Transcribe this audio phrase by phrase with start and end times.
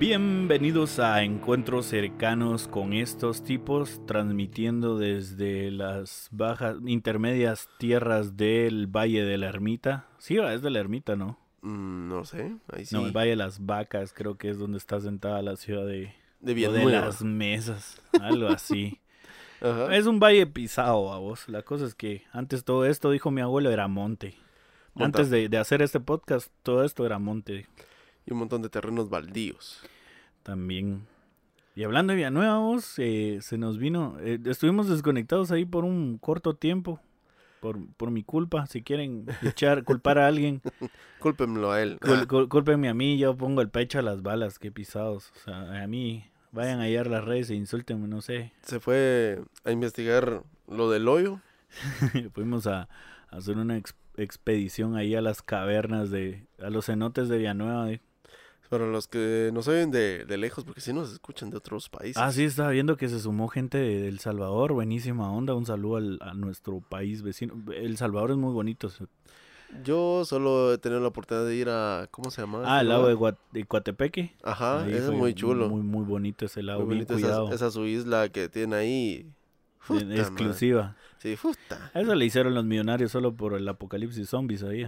[0.00, 9.24] Bienvenidos a encuentros cercanos con estos tipos, transmitiendo desde las bajas, intermedias tierras del Valle
[9.24, 10.06] de la Ermita.
[10.16, 11.38] Sí, es de la Ermita, ¿no?
[11.60, 12.94] Mm, no sé, ahí sí.
[12.94, 16.14] No, el Valle de las Vacas, creo que es donde está sentada la ciudad de,
[16.40, 19.00] de de las mesas, algo así.
[19.60, 19.94] Ajá.
[19.94, 21.46] Es un valle pisado, a vos.
[21.46, 24.34] La cosa es que antes todo esto, dijo mi abuelo, era monte.
[24.94, 27.66] Monta- Antes de, de hacer este podcast, todo esto era monte
[28.26, 29.80] Y un montón de terrenos baldíos.
[30.42, 31.06] también.
[31.76, 34.16] Y hablando de Villanueva, vos, eh, se nos vino.
[34.20, 37.00] eh, estuvimos desconectados ahí por un corto tiempo.
[37.60, 38.66] Por, por mi culpa.
[38.66, 40.62] Si quieren echar, culpar a alguien,
[41.20, 41.98] Cúlpenlo a él.
[42.00, 43.18] cul- Ah, cul- cúlpenme a mí.
[43.18, 44.58] Yo pongo el pecho a las balas.
[44.58, 45.30] Qué pisados.
[45.36, 48.52] O sea, a mí, vayan a hallar las redes e insúltenme, no sé.
[48.62, 51.40] se fue a investigar lo del hoyo.
[52.34, 52.88] Fuimos a,
[53.30, 56.46] a hacer una ex- expedición ahí a las cavernas de.
[56.62, 57.90] a los cenotes de Villanueva.
[57.92, 58.00] eh.
[58.70, 62.16] Para los que nos oyen de, de lejos, porque si nos escuchan de otros países.
[62.16, 65.96] Ah, sí, estaba viendo que se sumó gente de, El Salvador, buenísima onda, un saludo
[65.96, 67.54] al- a nuestro país vecino.
[67.76, 68.88] El Salvador es muy bonito.
[69.84, 72.08] Yo solo he tenido la oportunidad de ir a.
[72.10, 72.62] ¿Cómo se llama?
[72.64, 73.34] Ah, el lago de, lugar?
[73.34, 74.34] Gua- de Coatepeque.
[74.42, 75.68] Ajá, Ahí ese es muy chulo.
[75.68, 77.52] Muy, muy bonito ese lago, Muy bien bonito esa, cuidado.
[77.54, 79.26] esa su isla que tiene ahí.
[79.88, 80.20] Madre.
[80.20, 80.96] exclusiva.
[81.18, 81.90] Sí, puta.
[81.94, 84.86] Eso le hicieron los millonarios solo por el apocalipsis zombies ahí.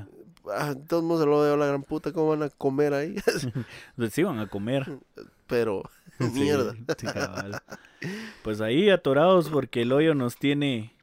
[0.51, 3.15] Ah, todo el mundo se lo veo la gran puta, ¿cómo van a comer ahí?
[3.97, 4.99] Les iban a comer.
[5.47, 5.83] Pero,
[6.19, 6.75] Sí, mierda.
[6.99, 7.07] sí.
[8.43, 10.95] Pues ahí atorados porque el hoyo nos tiene...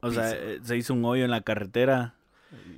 [0.00, 2.14] O sea, eh, se hizo un hoyo en la carretera.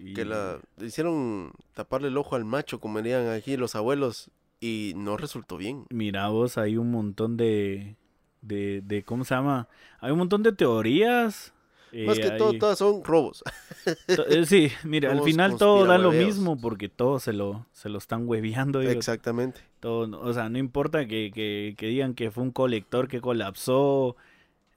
[0.02, 4.92] y- Que la hicieron taparle el ojo al macho, como dirían aquí los abuelos, y
[4.96, 5.84] no resultó bien.
[5.90, 7.96] Mira vos, hay un montón de,
[8.40, 9.68] de, de ¿cómo se llama?
[10.00, 11.52] Hay un montón de teorías.
[12.06, 13.42] Más eh, que todo, hay- todas son robos.
[14.28, 17.98] eh, sí, mira, al final todo da lo mismo porque todos se lo, se lo
[17.98, 18.80] están hueveando.
[18.80, 19.60] digo, Exactamente.
[19.80, 24.16] todo, o sea, no importa que, que, que digan que fue un colector que colapsó,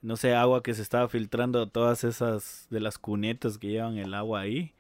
[0.02, 4.14] no sé, agua que se estaba filtrando todas esas de las cunetas que llevan el
[4.14, 4.74] agua ahí.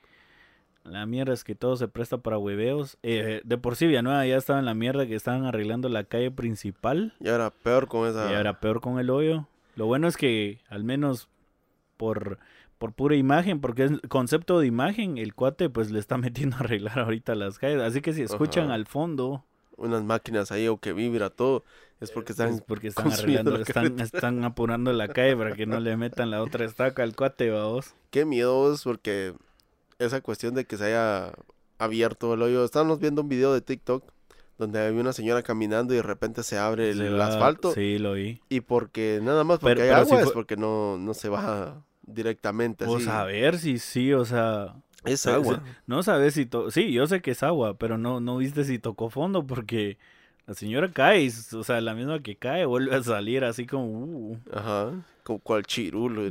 [0.83, 2.97] La mierda es que todo se presta para hueveos.
[3.03, 6.29] Eh, de por sí Villanueva ya estaba en la mierda que estaban arreglando la calle
[6.29, 7.13] principal.
[7.21, 8.29] Y ahora peor con esa.
[8.29, 9.47] Y ahora peor con el hoyo.
[9.77, 11.29] Lo bueno es que al menos
[12.03, 12.37] por,
[12.77, 16.59] por pura imagen, porque es concepto de imagen, el cuate pues le está metiendo a
[16.59, 17.81] arreglar ahorita las calles.
[17.81, 18.73] Así que si escuchan Ajá.
[18.73, 19.45] al fondo,
[19.77, 21.63] Unas máquinas ahí o que vibra todo.
[22.01, 22.49] Es porque están.
[22.55, 26.29] es porque están arreglando, la están, están apurando la calle para que no le metan
[26.31, 27.95] la otra estaca al cuate, vamos.
[28.11, 29.33] Qué miedo porque
[29.99, 31.31] esa cuestión de que se haya
[31.79, 32.65] abierto el hoyo.
[32.65, 34.03] Estábamos viendo un video de TikTok
[34.57, 37.71] donde había una señora caminando y de repente se abre el, va- asfalto.
[37.73, 38.41] Sí, lo vi.
[38.49, 41.29] Y porque nada más porque Pero- hay pero agua si es porque no, no se
[41.29, 42.93] baja directamente así.
[42.93, 44.75] Pues a ver si sí, o sea,
[45.05, 45.55] Es agua.
[45.55, 48.63] se- no sabes si to sí, yo sé que es agua, pero no no viste
[48.63, 49.97] si tocó fondo porque
[50.45, 54.37] la señora cae, o sea, la misma que cae vuelve a salir así como uh.
[54.53, 54.91] Ajá.
[55.23, 56.23] Como cual chirulo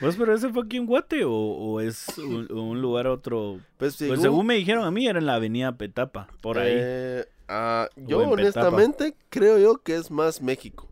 [0.00, 3.60] pues pero ese fue aquí en Guate o, o es un, un lugar otro.
[3.76, 6.72] Pues, Pues según me dijeron a mí era en la avenida Petapa, por ahí.
[6.74, 8.32] Eh, ah, yo Petapa.
[8.32, 10.88] honestamente creo yo que es más México.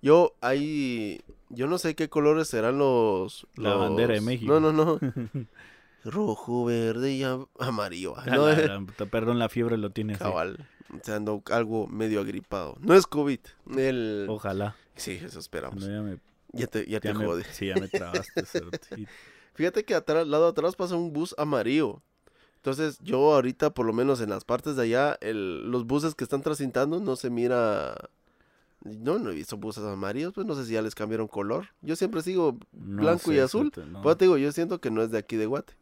[0.00, 1.20] Yo ahí,
[1.50, 3.46] yo no sé qué colores serán los...
[3.56, 4.58] La bandera de México.
[4.60, 4.98] No, no, no.
[6.04, 8.16] Rojo, verde y am- amarillo.
[8.18, 10.22] A No, la eh, perdón, la fiebre lo tiene así.
[10.22, 10.66] cabal.
[10.94, 12.76] O sea, ando algo medio agripado.
[12.80, 13.40] No es COVID.
[13.76, 14.26] El...
[14.28, 14.76] Ojalá.
[14.96, 15.84] Sí, eso esperamos.
[15.86, 16.18] No, ya me,
[16.52, 17.44] Ya te, ya te ya me- jode.
[17.52, 18.42] sí, ya me trabaste.
[19.54, 22.00] Fíjate que atrás, al lado de atrás pasa un bus amarillo.
[22.56, 26.24] Entonces yo ahorita, por lo menos en las partes de allá, el, los buses que
[26.24, 27.94] están transitando no se mira...
[28.84, 31.66] No, no he visto buses amarillos, pues no sé si ya les cambiaron color.
[31.82, 33.72] Yo siempre sigo no blanco y azul.
[33.90, 34.02] no.
[34.02, 35.74] Pues te digo, yo siento que no es de aquí de Guate.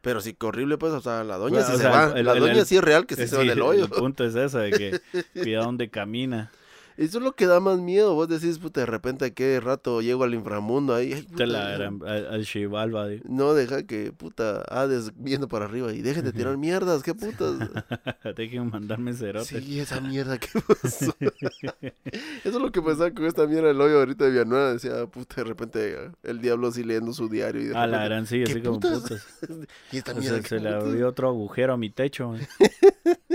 [0.00, 2.18] Pero sí, que horrible, pues, o sea, la doña Bueno, sí se sea, va.
[2.18, 3.62] el- la el- doña el- sí es real que sí Eh, se va en el
[3.62, 3.84] hoyo.
[3.84, 5.00] El punto es ese, de que
[5.54, 6.50] cuidado donde camina.
[6.96, 8.14] Eso es lo que da más miedo.
[8.14, 11.12] Vos decís, puta, de repente, ¿qué rato llego al inframundo ahí?
[11.12, 16.24] Ay, puta, la al, al No, deja que, puta, Hades viendo para arriba y dejen
[16.24, 17.58] de tirar mierdas, qué putas.
[18.36, 19.60] Dejen mandarme cerote.
[19.60, 20.48] Sí, esa mierda que
[20.82, 21.14] pasó.
[21.20, 21.92] Eso
[22.44, 24.72] es lo que pensaba con esta mierda del hoyo ahorita de Villanueva.
[24.72, 27.62] Decía, puta, de repente el diablo así leyendo su diario.
[27.62, 29.26] Y de A la gran sí, ¿qué así como putas?
[29.92, 32.34] Y esta O mierda sea, se le abrió otro agujero a mi techo.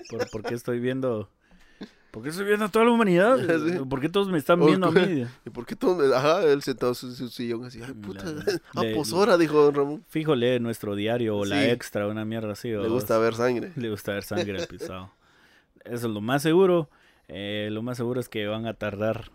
[0.10, 1.30] ¿Por, por qué estoy viendo?
[2.18, 3.38] ¿Por qué estoy viendo a toda la humanidad?
[3.68, 3.86] Sí.
[3.88, 5.24] ¿Por qué todos me están viendo a mí?
[5.46, 6.16] ¿Y por qué todos me...
[6.16, 8.26] Ajá, él sentado en su, su sillón así, ay, puta.
[8.26, 8.42] La-
[8.76, 10.04] ah, pues dijo don Ramón.
[10.08, 11.70] Fijo, lee nuestro diario o la Sí.
[11.70, 12.70] extra, una mierda así.
[12.70, 13.72] Le gusta ver sangre.
[13.76, 15.12] Le gusta ver sangre pisado.
[15.86, 16.90] Eso es lo más seguro.
[17.28, 19.30] Eh, lo más seguro es que van a tardar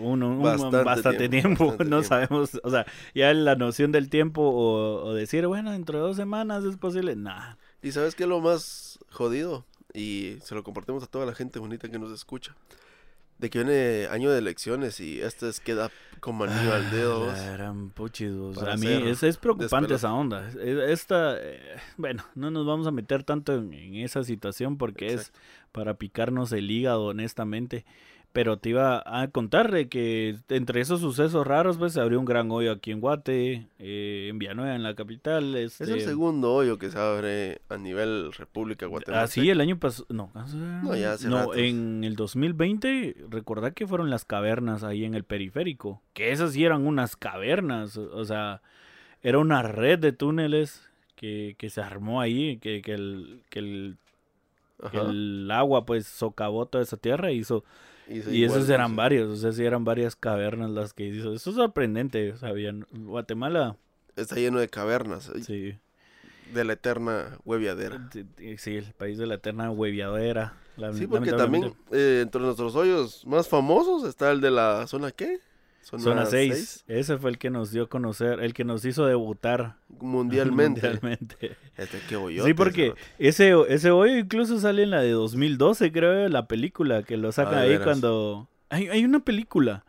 [0.00, 1.66] uno, un- Bastante bastante, tiempo, tiempo.
[1.66, 2.08] bastante no tiempo.
[2.08, 6.16] sabemos, o sea, ya la noción del tiempo o, o decir, bueno, dentro de dos
[6.16, 7.16] semanas es posible.
[7.16, 9.64] Nah, ¿Y sabes qué es lo más jodido?
[9.94, 12.54] Y se lo compartimos a toda la gente bonita que nos escucha.
[13.38, 17.30] De que viene año de elecciones y este es queda como anillo al dedo.
[17.30, 18.56] Ah, gran puchis, vos.
[18.56, 19.94] Para A mí es, es preocupante despelote.
[19.94, 20.48] esa onda.
[20.50, 20.56] Es-
[21.00, 21.60] Esta, eh,
[21.96, 25.32] bueno, no nos vamos a meter tanto en, en esa situación porque Exacto.
[25.38, 25.42] es
[25.72, 27.84] para picarnos el hígado, honestamente.
[28.34, 32.24] Pero te iba a contar de que entre esos sucesos raros, pues se abrió un
[32.24, 35.54] gran hoyo aquí en Guate, eh, en Villanueva, en la capital.
[35.54, 39.22] Es el este, segundo hoyo que se abre a nivel República Guatemala.
[39.22, 40.06] Ah, sí, el año pasado.
[40.08, 40.32] No,
[40.82, 41.58] No, ya hace no ratos.
[41.58, 46.02] en el 2020, recordad que fueron las cavernas ahí en el periférico.
[46.12, 47.96] Que esas sí eran unas cavernas.
[47.96, 48.62] o- sea,
[49.22, 50.82] era una red de túneles
[51.14, 52.56] que, que se armó ahí.
[52.58, 53.96] Que, que el, que, el,
[54.90, 57.64] que el agua, pues, socavó toda esa tierra y hizo.
[58.08, 59.28] Y, Y esos eran varios.
[59.30, 61.32] O sea, sí eran varias cavernas las que hizo.
[61.32, 62.34] Eso es sorprendente.
[62.42, 63.76] Habían- Guatemala,
[64.16, 65.30] Está lleno de cavernas.
[65.44, 65.76] sí.
[66.52, 68.08] De la eterna hueviadera.
[68.12, 68.24] Sí,
[68.58, 70.52] Sí, el país de la eterna hueviadera.
[70.92, 75.38] Sí, porque también eh, entre nuestros hoyos más famosos está el de la zona ¿qué?
[75.84, 76.84] Zona 6.
[76.88, 80.80] Ese fue el que nos dio a conocer, el que nos hizo debutar Mundialmente.
[80.92, 81.56] mundialmente.
[81.76, 86.28] Este qué hoyote, Sí, porque ese, ese hoyo incluso sale en la de 2012, creo,
[86.28, 87.84] la película, que lo sacan Ah, ahí veras.
[87.84, 88.48] cuando...
[88.70, 89.84] Hay, hay una película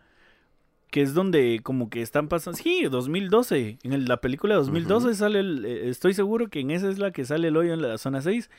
[0.91, 2.57] que es donde como que están pasando...
[2.57, 3.79] Sí, 2012.
[3.83, 5.65] En el- la película de 2012 sale el...
[5.65, 8.21] eh, Estoy seguro que en esa es la que sale el hoyo en la zona
[8.21, 8.49] 6.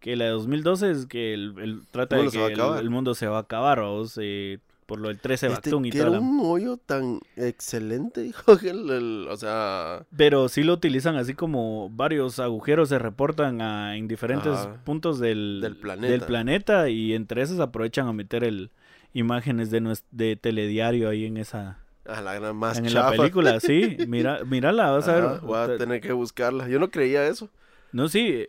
[0.00, 3.14] Que la de 2012 es que el, el- trata de se que el, el mundo
[3.14, 4.18] se va a acabar, ¿vos?
[4.20, 8.56] Eh, por lo del 13 Este, Bactún y que era un hoyo tan excelente, hijo,
[8.58, 13.60] que el- el- o sea, Pero sí lo utilizan así como varios agujeros se reportan
[13.62, 14.84] a- en diferentes Ajá.
[14.84, 16.26] puntos del, Del planeta.
[16.26, 18.70] planeta y entre esos aprovechan a meter el
[19.12, 24.44] imágenes de telediario ahí en esa a la gran más en la película, sí, mira,
[24.44, 25.40] mírala, vas a ver.
[25.40, 26.68] voy a tener que buscarla.
[26.68, 27.48] Yo no creía eso.
[27.92, 28.46] No, sí,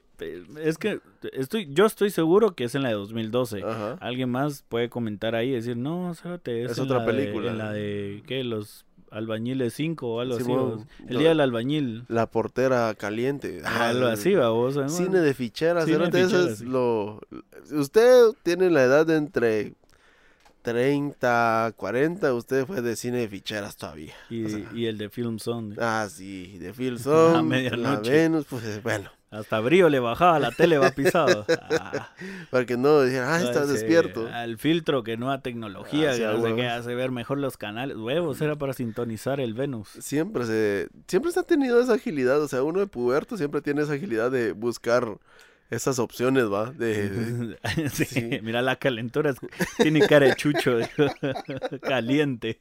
[0.62, 1.00] es que
[1.34, 3.62] estoy yo estoy seguro que es en la de 2012.
[3.64, 3.98] Ajá.
[4.02, 7.12] Alguien más puede comentar ahí y decir, "No, espérate, es, Es en otra la de-
[7.14, 7.52] película".
[7.52, 8.44] en la de ¿qué?
[8.44, 10.44] Los albañiles 5 o algo así.
[10.44, 10.86] Simón, vos.
[11.08, 12.04] el día del albañil.
[12.10, 13.62] La portera caliente.
[13.64, 14.78] Ah, algo así, vamos.
[14.92, 16.66] Cine de ficheras, Cine de ficheras, es sí.
[16.66, 17.22] lo...
[17.72, 19.74] Usted tiene la edad de entre
[20.64, 24.14] 30, 40, usted fue de cine de ficheras todavía.
[24.30, 25.76] Y, O sea, y el de Film Zone.
[25.80, 28.12] Ah, sí, de Phil Song, la medianoche.
[28.12, 31.46] Venus, pues bueno, Hasta brío le bajaba la tele, va pisado.
[31.50, 32.10] Ah,
[32.52, 34.28] para que no dijeran, ah, estás despierto.
[34.28, 36.28] Al filtro, que nueva tecnología, Ah, sí, que
[36.64, 37.98] no hace ver mejor los canales.
[37.98, 39.90] Huevos, era para sintonizar el Venus.
[40.00, 43.82] Siempre se, siempre se ha tenido esa agilidad, o sea, uno de puberto siempre tiene
[43.82, 45.18] esa agilidad de buscar
[45.70, 46.72] esas opciones, ¿va?
[46.72, 47.58] De, de-
[47.92, 48.40] Sí, sí.
[48.44, 49.34] Mira la calentura,
[49.78, 50.78] tiene cara de chucho,
[51.82, 52.60] caliente.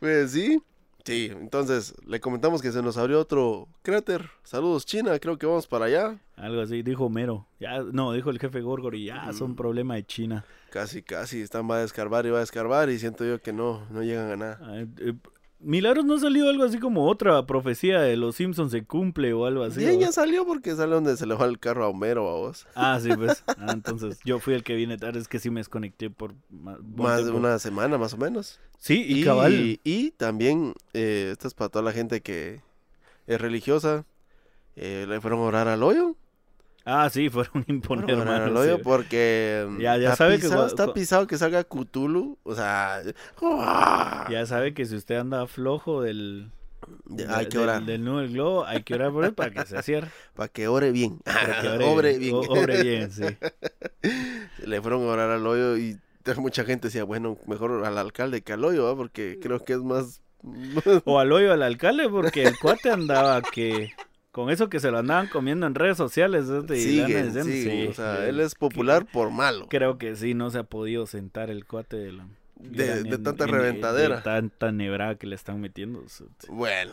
[0.00, 0.60] pues sí,
[1.06, 4.28] sí, entonces le comentamos que se nos abrió otro cráter.
[4.44, 6.18] Saludos China, creo que vamos para allá.
[6.36, 7.46] Algo así, dijo Mero.
[7.58, 9.56] Ya, no, dijo el jefe Gorgor y ya son Mm.
[9.56, 10.44] problema de China.
[10.70, 13.86] Casi, casi, están va a descarbar y va a descarbar y siento yo que no,
[13.90, 14.86] no llegan a nada.
[15.66, 19.46] Milagros no ha salido algo así como otra profecía de los Simpsons se cumple o
[19.46, 19.80] algo así.
[19.80, 20.00] Bien, ¿o?
[20.00, 22.68] ya salió porque sale donde se le va el carro a Homero a vos.
[22.76, 23.42] Ah, sí, pues.
[23.58, 27.24] Ah, entonces yo fui el que vine tarde, es que sí me desconecté por Más
[27.24, 28.60] de una semana más o menos.
[28.78, 29.80] Sí, y, Y, cabal.
[29.82, 32.60] y también, eh, esto es para toda la gente que
[33.26, 34.04] es religiosa,
[34.76, 36.14] eh, le fueron a orar al hoyo.
[36.88, 38.82] Ah, sí, fueron imponer, mano, hoyo sí.
[38.84, 42.38] porque mm, Ya- ya sabe que pisado, está pisado que salga Cthulhu.
[42.44, 43.02] O sea,
[43.42, 44.26] ¡ah!
[44.30, 46.52] Ya sabe que si usted anda flojo del...
[47.28, 49.66] Hay que del- orar Del, nudo del globo, hay que orar por él para que
[49.66, 50.08] se cierre.
[50.34, 51.18] para que ore bien.
[51.24, 52.34] para que Obre bien.
[52.36, 53.24] o- obre bien, sí.
[54.64, 55.98] le fueron a orar al hoyo y
[56.38, 58.94] mucha gente decía, bueno, mejor al alcalde que al hoyo, ¿va?
[58.96, 60.22] porque creo que es más...
[61.04, 63.90] O al hoyo al alcalde, porque el cuate andaba que...
[64.36, 66.46] Con eso que se lo andaban comiendo en redes sociales.
[66.50, 69.66] andan siguen, siguen, sí, o sea, él es popular por malo.
[69.70, 72.26] Creo que sí, no se ha podido sentar el cuate de la...
[72.56, 74.16] De- en- de tanta en- reventadera.
[74.16, 76.04] De tanta nebrada que le están metiendo.
[76.48, 76.92] Bueno,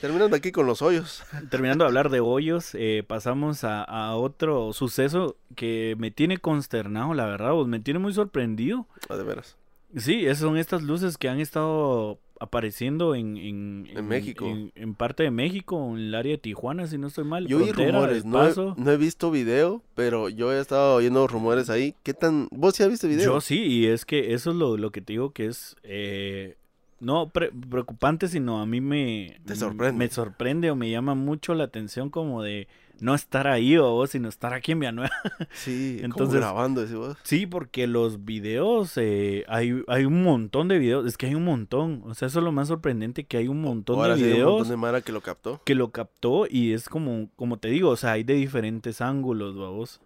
[0.00, 1.24] terminando aquí con los hoyos.
[1.50, 7.12] Terminando de hablar de hoyos, eh, pasamos a, a otro suceso que me tiene consternado,
[7.12, 8.86] la verdad, vos, me tiene muy sorprendido.
[9.08, 9.56] Ah, de veras.
[9.96, 14.46] Sí, esas son estas luces que han estado apareciendo en, en, En México.
[14.74, 17.46] En, parte de México, en el área de Tijuana, si no estoy mal.
[17.46, 21.70] Yo oí rumores, no he, no he visto video, pero yo he estado oyendo rumores
[21.70, 21.94] ahí.
[22.02, 22.48] ¿Qué tan...?
[22.50, 23.24] ¿Vos sí has visto video?
[23.34, 26.56] Yo sí, y es que eso es lo, lo que te digo que es eh,
[27.00, 29.98] no pre- preocupante, sino a mí me, Te sorprende.
[29.98, 32.66] me sorprende o me llama mucho la atención como de
[33.00, 35.10] no estar ahí o vos, sino estar aquí en Villanueva.
[35.52, 37.16] Sí, Entonces- grabando, decís vos.
[37.22, 41.44] Sí, porque los videos, eh, hay, hay un montón de videos, es que hay un
[41.44, 44.24] montón, o sea, eso es lo más sorprendente, que hay un montón Ahora de sí
[44.24, 45.60] hay un videos montón de Mara que lo captó.
[45.64, 49.56] que lo captó y es como, como te digo, o sea, hay de diferentes ángulos,
[49.56, 50.00] vamos.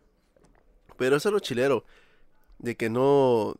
[0.97, 1.85] Pero eso es lo chilero.
[2.59, 3.55] De que no.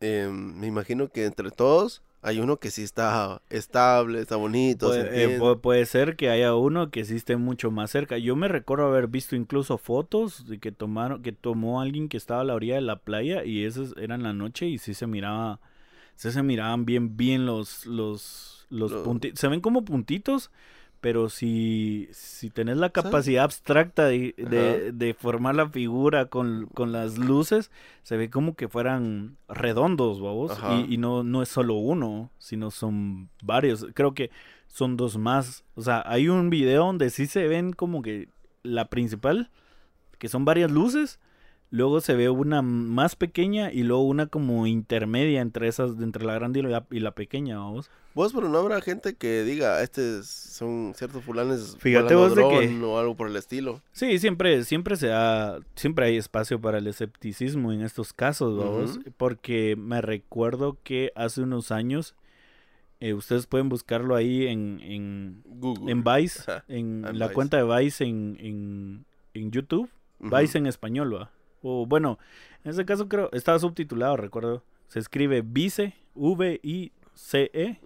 [0.00, 4.88] em, me imagino que entre todos hay uno que sí está estable, está bonito.
[4.88, 8.16] Puede, eh, puede ser que haya uno que sí esté mucho más cerca.
[8.16, 12.40] Yo me recuerdo haber visto incluso fotos de que tomaron, que tomó alguien que estaba
[12.40, 15.60] a la orilla de la playa y esas eran la noche y sí se miraba,
[16.16, 19.40] sí se miraban bien, bien los, los, los Lo- puntitos.
[19.40, 20.50] Se ven como puntitos,
[21.00, 24.34] pero si, si tenés la capacidad abstracta de,
[24.92, 27.70] de, formar la figura con, con las luces,
[28.02, 30.58] se ve como que fueran redondos, babos.
[30.70, 33.86] Y, y no, no es solo uno, sino son varios.
[33.94, 34.30] Creo que
[34.66, 35.64] son dos más.
[35.74, 38.28] O sea, hay un video donde sí se ven como que
[38.62, 39.50] la principal,
[40.18, 41.18] que son varias luces.
[41.72, 46.34] Luego se ve una más pequeña y luego una como intermedia entre esas, entre la
[46.34, 47.90] grande y la, y la pequeña, vamos.
[48.12, 52.84] Vos, pero no habrá gente que diga, este son ciertos fulanes Fíjate vos de que-
[52.84, 53.80] o algo por el estilo.
[53.92, 58.98] Sí, siempre, siempre se da, siempre hay espacio para el escepticismo en estos casos, vamos,
[59.16, 62.16] porque me recuerdo que hace unos años,
[62.98, 65.92] eh, ustedes pueden buscarlo ahí en, en, Google.
[65.92, 67.32] en Vice, en la Vice.
[67.34, 70.36] cuenta de Vice en, en, en YouTube, Ujú.
[70.36, 71.30] Vice en español, va.
[71.62, 72.18] O bueno,
[72.64, 77.78] en ese caso creo, estaba subtitulado, recuerdo, se escribe Vice, V-I-C-E,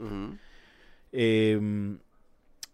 [1.12, 1.96] eh,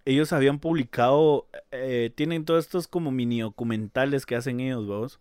[0.04, 5.20] ellos habían publicado, eh, tienen todos estos como mini documentales que hacen ellos, vamos.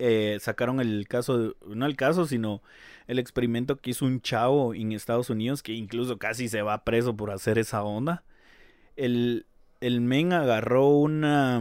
[0.00, 2.62] Eh, sacaron el caso, de- no el caso, sino
[3.08, 7.16] el experimento que hizo un chavo en Estados Unidos que incluso casi se va preso
[7.16, 8.22] por hacer esa onda.
[8.96, 9.44] El,
[9.80, 11.60] el men agarró una,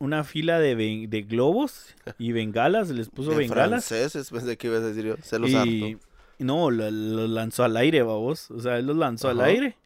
[0.00, 0.74] una fila de,
[1.08, 3.86] de globos y bengalas, les puso De bengalas.
[3.86, 5.14] franceses, pensé que ibas a decir yo.
[5.22, 5.54] Se los Y
[5.92, 6.04] harto.
[6.38, 8.50] no, lo, lo lanzó al aire, babos.
[8.50, 9.76] O sea, él los lanzó al aire.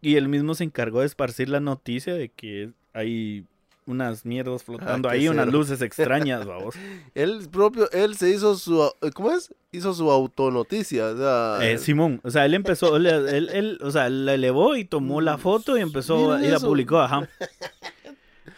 [0.00, 3.44] Y él mismo se encargó de esparcir la noticia de que hay
[3.86, 6.76] unas mierdas flotando Ah, ahí, unas luces extrañas, babos.
[7.14, 9.52] Él propio, él se hizo su, ¿cómo es?
[9.72, 13.90] Hizo su autonoticia, o sea, Eh, Simón, o sea, él empezó, él, él- él, o
[13.90, 17.28] sea, la elevó y tomó la foto y empezó y la publicó, ajá.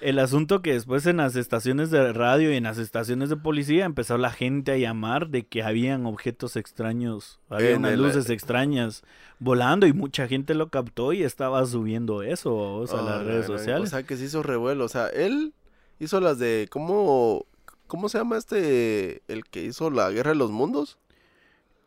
[0.00, 3.85] El asunto que después en las estaciones de radio y en las estaciones de policía
[3.85, 8.30] empezó la gente a llamar de que habían objetos extraños, había En unas el- luces
[8.30, 9.02] extrañas
[9.38, 13.23] volando y mucha gente lo captó y estaba subiendo eso o sea, a las la
[13.25, 13.88] redes sociales.
[13.88, 15.52] O sea, que se hizo revuelo, o sea, él
[15.99, 17.47] hizo las de, ¿cómo,
[17.87, 20.99] cómo se llama este, el que hizo la Guerra de los Mundos?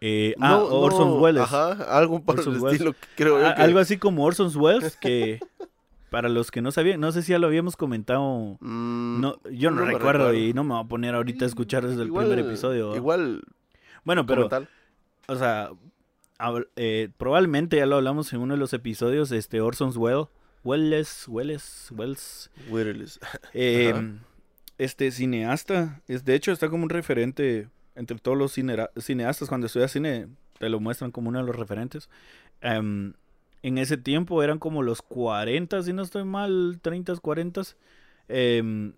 [0.06, 1.44] Eh, ah, Orson no, Welles.
[1.44, 2.74] Ajá, algo por Orson el Welles.
[2.82, 5.40] estilo, creo yo que- Algo así como Orson Welles, que
[6.14, 9.72] para los que no sabían, no sé si ya lo habíamos comentado Mm, No, yo
[9.72, 10.34] no, recuerdo recuerdo.
[10.36, 12.96] y no me voy a poner ahorita a escuchar desde el primer episodio.
[12.96, 13.42] Igual,
[14.04, 14.48] bueno, pero,
[15.28, 15.72] o sea,
[16.38, 20.28] hab- eh, probablemente ya lo hablamos en uno de los episodios, este Orson Welles,
[20.64, 23.20] Welles, Welles, Welles, Welles.
[23.54, 24.14] eh,
[24.78, 29.92] este cineasta, es de hecho está como un referente entre todos los cineastas cuando estudias
[29.92, 30.28] cine,
[30.60, 32.08] te lo muestran como uno de los referentes.
[32.62, 33.14] Em,
[33.64, 37.62] en ese tiempo eran como los 40, si no estoy mal, 30, 40.
[38.30, 38.94] em,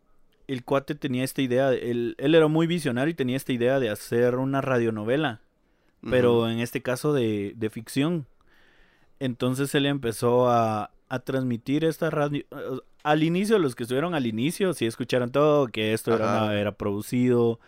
[0.47, 3.79] el cuate tenía esta idea, de- él, él era muy visionario y tenía esta idea
[3.79, 5.41] de hacer una radionovela,
[6.11, 8.27] pero en este caso de, de ficción.
[9.19, 12.43] Entonces él empezó a, a transmitir esta radio.
[12.51, 16.53] eh, Al inicio, los que estuvieron al inicio, sí escucharon todo, que esto era, una-
[16.59, 17.59] era producido,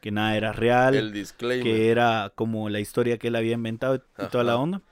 [0.00, 1.62] que nada era real el disclaimer.
[1.62, 4.82] que era como la historia que él había inventado y toda la onda.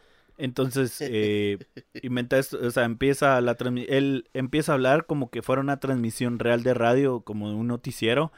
[0.42, 1.58] Entonces, eh,
[2.02, 3.56] inventa esto, o sea, empieza la
[3.88, 7.68] él empieza a hablar como que fuera una transmisión real de radio, como de un
[7.68, 8.32] noticiero,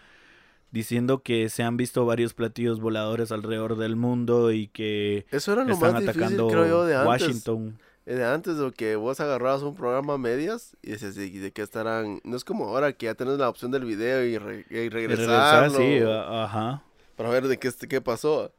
[0.70, 5.64] diciendo que se han visto varios platillos voladores alrededor del mundo y que Eso era
[5.64, 7.08] lo están más difícil, atacando creo yo, de antes.
[7.08, 7.78] Washington.
[8.04, 11.52] Eh, De antes de que vos agarrabas un programa a medias y dices, ¿y de
[11.52, 12.20] qué estarán?
[12.23, 14.88] No es como ahora que ya tenés la opción del video y, re- y Y
[14.90, 15.70] regresar.
[15.70, 16.82] sí, ajá.
[17.16, 18.52] Para ver de qué, qué pasó.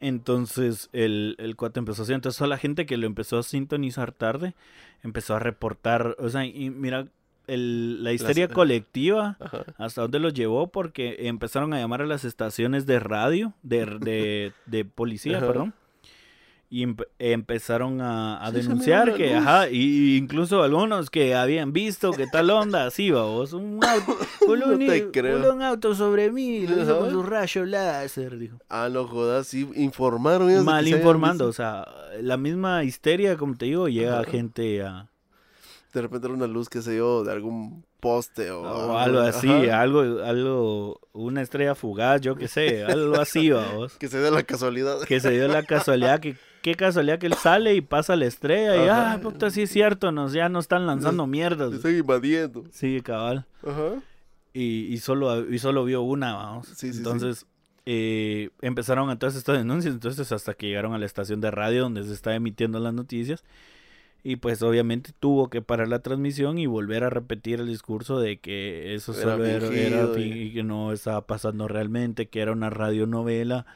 [0.00, 2.12] Entonces el, el cuate empezó así.
[2.12, 4.54] Entonces toda la gente que lo empezó a sintonizar tarde
[5.02, 6.16] empezó a reportar.
[6.18, 7.06] O sea, y mira,
[7.46, 9.64] el- la histeria colectiva Ajá.
[9.78, 14.52] hasta dónde los llevó porque empezaron a llamar a las estaciones de radio, de, de,
[14.66, 15.46] de policía, Ajá.
[15.46, 15.74] perdón.
[16.76, 21.72] Y empe- empezaron a, a Sí, se denunciar que, ajá, y incluso algunos que habían
[21.72, 26.82] visto que tal onda, así, vamos, un auto, voló No un- auto sobre mí, lo
[26.82, 28.58] hizo con su rayo láser, dijo.
[28.68, 31.86] Ah, no jodas, sí, informaron que Mal se informando, o sea,
[32.20, 34.28] la misma histeria, como te digo, llega Ajá.
[34.32, 35.08] gente a...
[35.92, 39.48] De repente era una luz, qué sé yo, de algún poste o, O algo así,
[39.48, 39.80] Ajá.
[39.80, 43.92] algo, algo, una estrella fugaz, yo qué sé, algo así, vamos.
[44.00, 45.02] Que se dé la casualidad.
[45.02, 46.34] Que se dio la casualidad, que
[46.64, 49.12] qué casualidad que él sale y pasa la estrella y, Ajá.
[49.12, 51.70] ah, puta, sí es cierto, nos, ya nos están lanzando mierdas.
[51.70, 52.64] Se están invadiendo.
[52.72, 53.44] Sí, cabal.
[53.62, 54.00] Ajá.
[54.54, 56.66] y, y solo, y solo vio una, vamos.
[56.68, 56.98] Sí, sí, sí.
[56.98, 57.44] entonces
[57.86, 62.02] eh, empezaron entonces estas denuncias, entonces hasta que llegaron a la estación de radio donde
[62.02, 63.44] se está emitiendo las noticias.
[64.26, 68.38] Y pues obviamente tuvo que parar la transmisión y volver a repetir el discurso de
[68.38, 72.28] que eso Era solo era, era fingido fin- y- y que no estaba pasando realmente,
[72.30, 73.66] que era una radionovela.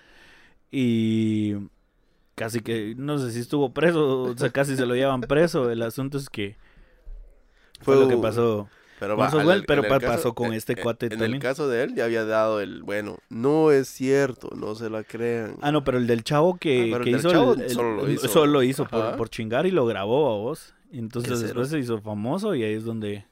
[0.71, 1.55] Y
[2.39, 5.71] casi que, no sé si estuvo preso, o sea, casi se lo llevan preso.
[5.71, 6.57] El asunto es que
[7.81, 8.69] fue, Fue lo que pasó.
[9.01, 11.35] Pero va, el- caso- pasó con en- este cuate En también.
[11.35, 15.05] el caso de él ya había dado el, bueno, no es cierto, no se la
[15.05, 15.55] crean.
[15.61, 18.27] Ah, no, pero el del chavo que, Ah, que hizo, chavo el- solo lo hizo.
[18.27, 20.75] solo lo hizo por, chingar y lo grabó a vos.
[20.91, 23.25] Entonces después se hizo famoso y ahí es donde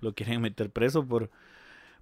[0.00, 1.30] lo quieren meter preso por,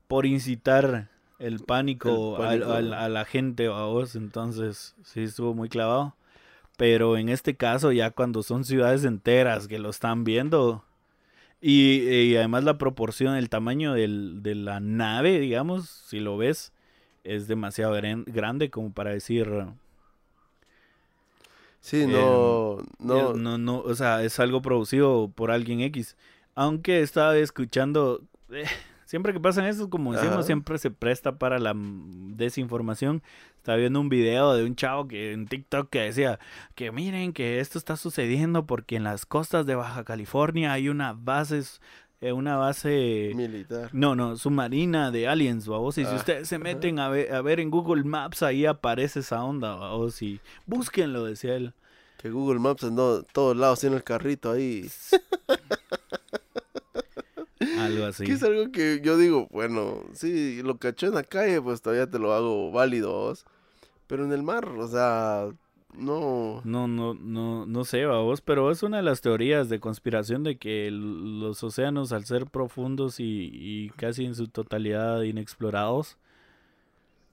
[0.09, 1.09] por incitar
[1.39, 4.15] el pánico, El al- a la gente a vos.
[4.15, 6.15] Entonces sí estuvo muy clavado.
[6.76, 10.85] Pero en este caso ya cuando son ciudades enteras que lo están viendo
[11.61, 16.73] y, y además la proporción, el tamaño del- de la nave, digamos, si lo ves,
[17.25, 19.49] es demasiado gran- grande como para decir...
[21.80, 26.16] Sí, no, no, Eh, no, no, o sea, es algo producido por alguien X.
[26.56, 28.64] Aunque estaba escuchando, eh,
[29.07, 30.43] siempre que pasan eso, como decimos, Ajá.
[30.43, 33.23] siempre se presta para la desinformación.
[33.57, 36.39] Estaba viendo un video de un chavo que en TikTok que decía
[36.75, 41.15] que miren que esto está sucediendo porque en las costas de Baja California hay una
[41.15, 41.63] base,
[42.21, 43.91] eh, una base militar.
[43.93, 45.99] no, no, submarina de aliens, babos.
[45.99, 49.21] Y si Ah, ustedes se meten a ver, a ver en Google Maps, ahí aparece
[49.21, 50.23] esa onda, babos.
[50.23, 51.73] Y búsquenlo, decía él.
[52.19, 54.89] Que Google Maps en do- todos lados tiene el carrito ahí.
[57.78, 58.25] Algo así.
[58.25, 62.08] Que es algo que yo digo, bueno, sí, lo cachó en la calle, pues todavía
[62.11, 63.12] te lo hago válido.
[63.12, 63.44] ¿vos?
[64.06, 65.49] Pero en el mar, o sea,
[65.94, 66.61] no.
[66.64, 70.56] No, no, no, no sé, babos, pero es una de las teorías de conspiración de
[70.56, 76.16] que los océanos, al ser profundos y, y casi en su totalidad inexplorados,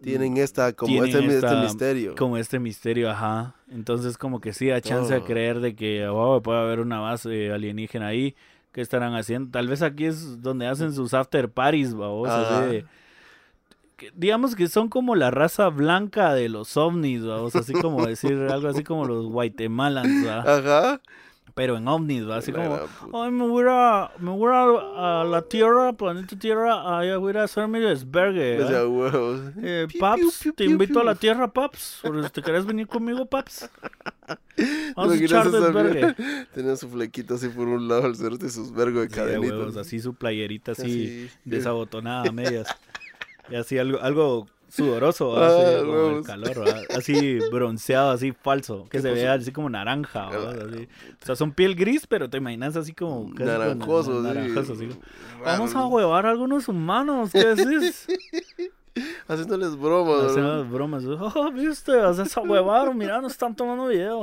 [0.02, 2.16] Tienen esta, como Tienen este, este esta- misterio.
[2.16, 3.56] como este misterio, ajá.
[3.72, 5.24] Entonces, como que sí da chance a Oh.
[5.26, 8.36] creer de que oh, puede haber una base alienígena ahí.
[8.74, 9.52] ¿Qué estarán haciendo?
[9.52, 12.86] Tal vez aquí es donde hacen sus after parties, babos, así
[13.98, 18.34] que- digamos que son como la raza blanca de los ovnis, vamos, así como decir
[18.52, 20.40] algo así como los guatemalans, ¿va?
[20.40, 21.02] Ajá.
[21.54, 22.38] Pero en ovnis, ¿va?
[22.38, 26.98] así La como, ay, me voy a, me voy a, a la Tierra, planeta Tierra,
[27.00, 28.68] ahí voy a hacer mi desvergue, O ¿va?
[28.68, 29.42] sea, huevos.
[29.62, 31.16] Eh, Piu, Paps, piu, piu, te piu, invito a la.
[31.16, 33.70] Tierra, Paps, si te querés venir conmigo, Paps.
[34.96, 36.16] Vamos a echar mierda?
[36.54, 40.00] Tenía su flequito así por un lado al cerro sus vergos de Sí, huevos, así
[40.00, 41.30] su playerita así Así.
[41.46, 42.68] desabotonada a medias.
[43.50, 45.38] Y así algo, algo sudoroso.
[45.38, 46.26] Ah, Así, como el huevos.
[46.28, 49.22] calor, así bronceado, así falso, que ¿Qué se pasó?
[49.22, 50.30] vea así como naranja.
[50.32, 50.88] Ah, Así.
[51.22, 54.36] O sea, son piel gris, pero te imaginas así como como Naranjoso, na- sí.
[54.40, 54.88] naranjoso, así.
[54.88, 55.00] Raro.
[55.46, 58.08] Vamos a huevar a algunos humanos, ¿qué decís?
[59.28, 60.32] Haciéndoles bromas.
[60.32, 61.04] Hacemos bromas.
[61.06, 64.22] Oh, viste, haces a huevar, mira, nos están tomando video.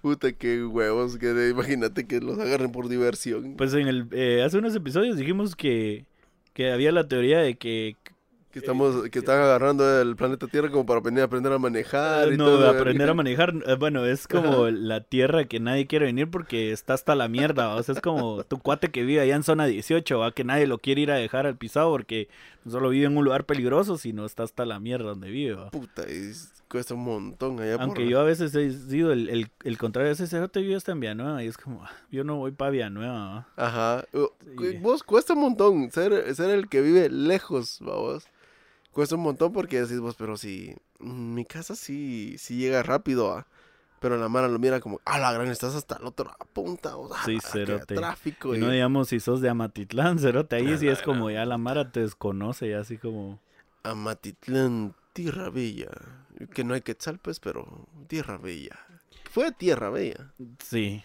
[0.00, 1.18] Puta, qué huevos.
[1.18, 3.54] Que imagínate que los agarren por diversión.
[3.56, 6.06] Pues en el, eh, hace unos episodios dijimos que,
[6.54, 7.96] que había la teoría de que
[8.58, 12.32] que estamos, que están agarrando el planeta Tierra como para venir a aprender a manejar.
[12.32, 16.06] y no, todo, aprender a manejar, eh, bueno, es como la tierra que nadie quiere
[16.06, 19.36] venir porque está hasta la mierda, o sea, es como tu cuate que vive allá
[19.36, 20.32] en zona 18, ¿va?
[20.32, 22.28] que nadie lo quiere ir a dejar al pisado porque
[22.64, 25.70] no solo vive en un lugar peligroso, sino está hasta la mierda donde vive, ¿va?
[25.70, 26.32] Puta, y
[26.68, 30.26] cuesta un montón allá Aunque yo a veces he sido el, el, el contrario, ese
[30.26, 33.48] cerote vive hasta en Villanueva y es como, ah, yo no voy para Villanueva, ¿va?
[33.56, 34.04] Ajá.
[34.12, 34.78] Sí.
[34.80, 38.26] Vos cuesta un montón ser, ser el que vive lejos, vamos.
[38.98, 43.32] Cuesta un montón porque decís vos, pero si mm, mi casa sí, sí llega rápido,
[43.32, 43.46] ah.
[44.00, 46.96] Pero la mara lo mira como, ah, la gran, estás hasta el otro a punta,
[46.96, 47.94] o sea, Sí, que cerote.
[47.94, 48.54] tráfico.
[48.54, 51.58] Y y- no digamos si sos de Amatitlán, cerote, ahí sí es como ya la
[51.58, 53.38] Mara te desconoce, ya así como...
[53.84, 55.90] Amatitlán, Tierra Bella.
[56.54, 58.78] Que no hay quetzal, pues, pero Tierra Bella.
[59.30, 60.32] Fue Tierra Bella.
[60.58, 61.04] Sí.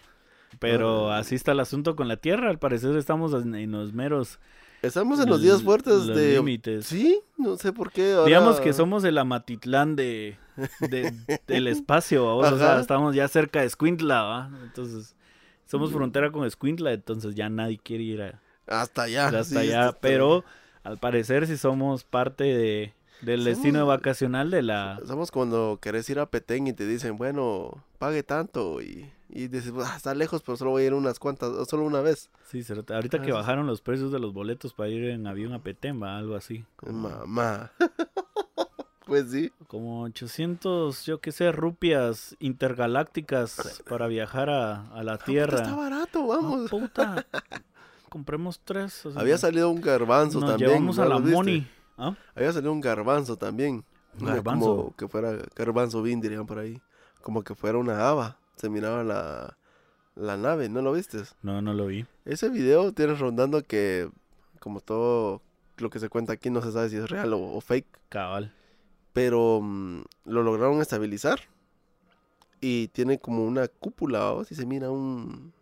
[0.58, 1.18] Pero Ah.
[1.18, 2.50] así está el asunto con la Tierra.
[2.50, 4.38] Al parecer estamos en, en los meros
[4.86, 6.34] Estamos en los días fuertes los de...
[6.36, 6.86] límites.
[6.86, 8.12] Sí, no sé por qué.
[8.12, 10.36] ahora- Digamos que somos el Amatitlán de,
[10.80, 11.12] de-
[11.46, 12.40] del espacio,
[12.78, 14.50] estamos ya cerca de Escuintla, ¿va?
[14.62, 15.14] Entonces,
[15.66, 19.26] somos frontera con Escuintla, entonces ya nadie quiere ir a- Hasta allá.
[19.28, 19.92] hasta sí, allá.
[20.00, 20.44] Pero
[20.82, 22.92] al parecer sí somos parte de,
[23.22, 25.00] del Somos- destino vacacional de la...
[25.06, 28.82] Somos cuando querés ir a Petén y te dicen, bueno, pague tanto.
[28.82, 31.84] Y, y dices, "Ah, está lejos, pero solo voy a ir unas cuantas, o solo
[31.84, 32.30] una vez.
[32.46, 35.60] Sí, ahorita que Ah, bajaron los precios de los boletos para ir en avión a
[35.62, 36.16] Petén, ¿va?
[36.18, 36.64] Algo así.
[36.86, 37.72] Mamá.
[39.06, 39.52] pues sí.
[39.68, 45.56] Como 800, yo qué sé, rupias intergalácticas para viajar a, a la puta, Tierra.
[45.62, 46.70] Está barato, vamos.
[46.70, 47.26] puta.
[48.08, 49.04] compremos tres.
[49.06, 50.70] o sea, Había salido un garbanzo nos también.
[50.70, 51.18] llevamos a ¿no la?
[51.18, 51.66] Moni.
[51.98, 52.14] ¿Ah?
[52.36, 53.84] Había salido un garbanzo también.
[54.20, 54.76] Garbanzo.
[54.76, 56.80] Como que fuera garbanzo bean, dirían por ahí.
[57.22, 58.38] Como que fuera una haba.
[58.56, 59.56] Se miraba la,
[60.14, 61.22] la nave, ¿no lo viste?
[61.42, 62.06] No, no lo vi.
[62.24, 64.10] Ese video tiene rondando que,
[64.60, 65.40] como todo
[65.78, 67.86] lo que se cuenta aquí, no se sabe si es real o, o fake.
[68.08, 68.52] Cabal.
[69.12, 71.40] Pero mm, lo lograron estabilizar.
[72.60, 74.44] Y tiene como una cúpula, ¿o?
[74.44, 75.53] Si se mira un,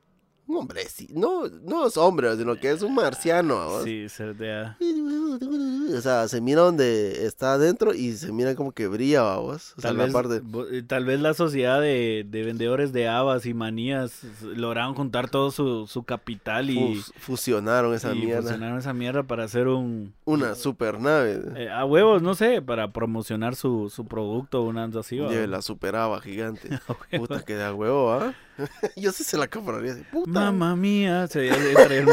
[0.53, 1.09] un hombre, sí.
[1.12, 3.83] No, no es hombre, sino que es un marciano, ¿o?
[3.85, 9.23] Sí, se O sea, se mira donde está adentro y se mira como que brilla,
[9.23, 9.73] vamos.
[9.77, 10.41] O sea, Tal la vez, parte.
[10.43, 15.29] bo- eh, tal vez la sociedad de, de vendedores de habas y manías lograron juntar
[15.31, 18.43] todo su, su capital y, fus- fusionaron esa y mierda.
[18.43, 20.12] fusionaron esa mierda para hacer un...
[20.25, 21.41] Una super nave.
[21.57, 25.19] eh, a huevos, no sé, para promocionar su, su producto, una así.
[25.19, 25.29] ¿va?
[25.31, 26.69] Lleve la superaba gigante.
[26.88, 27.29] A huevos.
[27.29, 28.35] Puta que da huevo, ¿ah?
[28.97, 30.03] Yo sí se la compraría así.
[30.11, 30.31] Puta.
[30.31, 32.09] Mamma mía, se traía el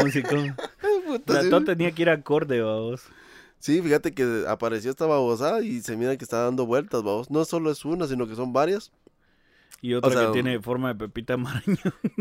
[1.42, 1.50] sí.
[1.50, 3.02] todo tenía que ir acorde, vamos.
[3.58, 7.30] Sí, fíjate que apareció esta babosada y se mira que está dando vueltas, vamos.
[7.30, 8.90] No solo es una, sino que son varias.
[9.82, 11.78] Y otra sea, que tiene forma de pepita maraña.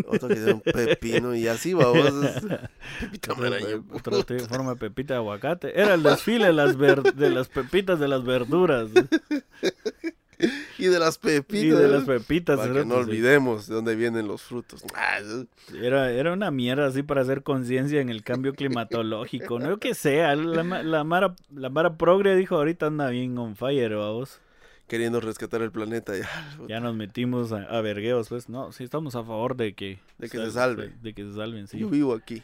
[0.08, 2.10] Otra que tiene un pepino y así, vamos.
[3.02, 5.80] Pepita maraña, otra tiene forma de pepita de aguacate.
[5.80, 8.90] Era el desfile de las, ver- de las pepitas de las verduras.
[10.78, 11.64] Y de las pepitas.
[11.64, 12.58] Y de las pepitas.
[12.58, 14.84] Para que no pues, olvidemos de dónde vienen los frutos.
[15.74, 19.60] Era, era una mierda así para hacer conciencia en el cambio climatológico.
[19.60, 20.36] No que sea.
[20.36, 24.40] La, la, Mara, la Mara Progre dijo ahorita anda bien on fire, vamos.
[24.88, 26.30] Queriendo rescatar el planeta ya.
[26.68, 28.50] Ya nos metimos a, a vergueos, pues.
[28.50, 30.00] No, sí estamos a favor de que...
[30.18, 30.94] De que se salve.
[31.02, 31.78] De que se salven, sí.
[31.78, 32.42] Yo vivo aquí.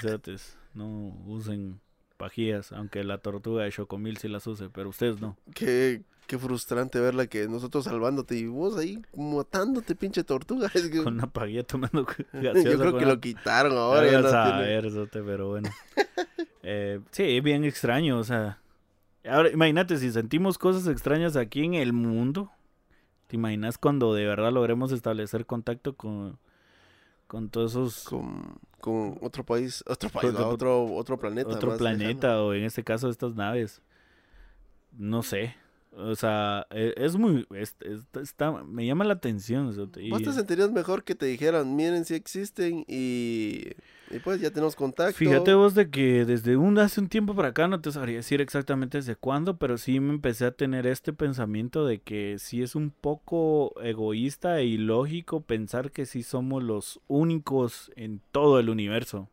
[0.00, 1.80] Cerotes, no usen
[2.16, 5.36] pajillas, aunque la tortuga de Chocomil sí las use, pero ustedes no.
[5.54, 10.70] Qué, qué frustrante verla que nosotros salvándote y vos ahí matándote, pinche tortuga.
[10.74, 14.10] Es que- Con una pajilla tomando yo gaseosa creo con que una- lo quitaron ahora.
[14.10, 15.70] Ya a no tiene- saber, zote, pero bueno.
[16.68, 18.58] Eh, sí, es bien extraño, o sea.
[19.24, 22.50] Ahora, imagínate, si sentimos cosas extrañas aquí en el mundo,
[23.28, 26.38] ¿te imaginas cuando de verdad logremos establecer contacto con,
[27.28, 28.02] con todos esos...
[28.08, 31.50] Con, con otro país, otro país, Otro- otro, otro planeta.
[31.50, 33.80] otro planeta o en este caso estas naves.
[34.98, 35.54] No sé.
[35.96, 37.46] O sea, e- es, muy...
[37.54, 39.72] es- es- está, me llama la atención.
[39.72, 40.18] zote, lejano.
[40.18, 43.68] ¿Vos te sentirías mejor que te dijeran, miren si existen y,
[44.10, 45.14] y pues ya tenemos contacto?
[45.18, 48.40] Fíjate vos de que desde un hace un tiempo para acá no te sabría decir
[48.42, 52.74] exactamente desde cuándo, pero sí me empecé a tener este pensamiento de que sí es
[52.74, 59.30] un poco egoísta e ilógico pensar que sí somos los únicos en todo el universo.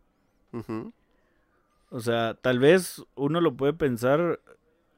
[1.89, 4.39] O sea, tal vez uno lo puede pensar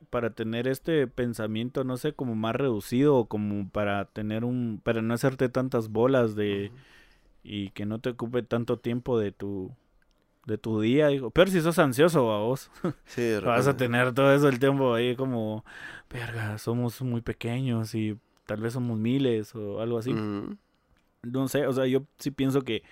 [0.09, 5.01] para tener este pensamiento, no sé, como más reducido o como para tener un, para
[5.01, 6.71] no hacerte tantas bolas de
[7.43, 9.71] y que no te ocupe tanto tiempo de tu
[10.45, 12.69] de tu día, digo, pero si sos ansioso a vos,
[13.05, 15.65] Sí, vas a tener todo eso el tiempo ahí como,
[16.09, 20.13] verga, somos muy pequeños y tal vez somos miles o algo así.
[21.23, 22.83] No sé, o sea, yo sí pienso que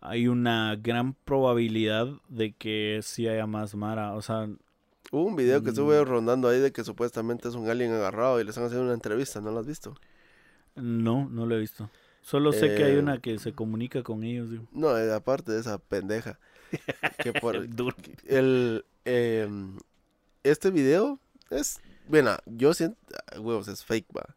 [0.00, 4.48] hay una gran probabilidad de que sí haya más Mara, o sea,
[5.12, 6.06] Hubo un video que estuve Mm.
[6.08, 9.40] rondando ahí de que supuestamente es un alien agarrado y le están haciendo una entrevista,
[9.42, 9.94] ¿no lo has visto?
[10.74, 11.90] no, no lo he visto.
[12.22, 14.64] Solo sé que hay Eh, una que se comunica con ellos, digo.
[14.72, 16.38] No, eh, aparte de esa pendeja.
[17.22, 17.56] que por,
[18.26, 19.76] el em,
[20.42, 21.18] este video
[21.50, 24.34] es bueno yo siento ah, huevos es fake va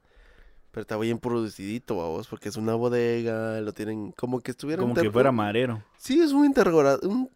[0.71, 4.93] pero está bien producidito vos porque es una bodega lo tienen como que estuviera Como
[4.95, 5.81] que fuera marero.
[5.97, 6.45] sí es un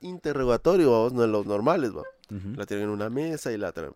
[0.01, 2.53] interrogatorio vos no de los normales va Ujú.
[2.55, 3.93] la tienen en una mesa y la traen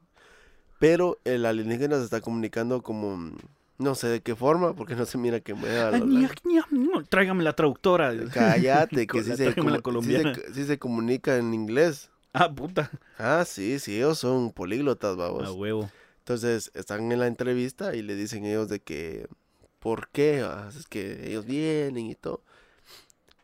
[0.80, 3.32] pero el alienígena se está comunicando como
[3.78, 5.92] no sé de qué forma porque no se mira que mueva
[7.10, 8.14] Tráigame la traductora.
[8.32, 9.54] cállate que sí se, sí
[10.34, 12.90] se- sí se comunica en inglés Ah, puta.
[13.20, 15.44] Ah, sí, sí, ellos son políglotas, vamos.
[15.48, 15.92] A huevo.
[16.18, 19.28] Entonces, están en la entrevista y le dicen ellos de que,
[19.78, 20.42] ¿por qué?
[20.44, 22.42] Ah, Es que ellos vienen y todo.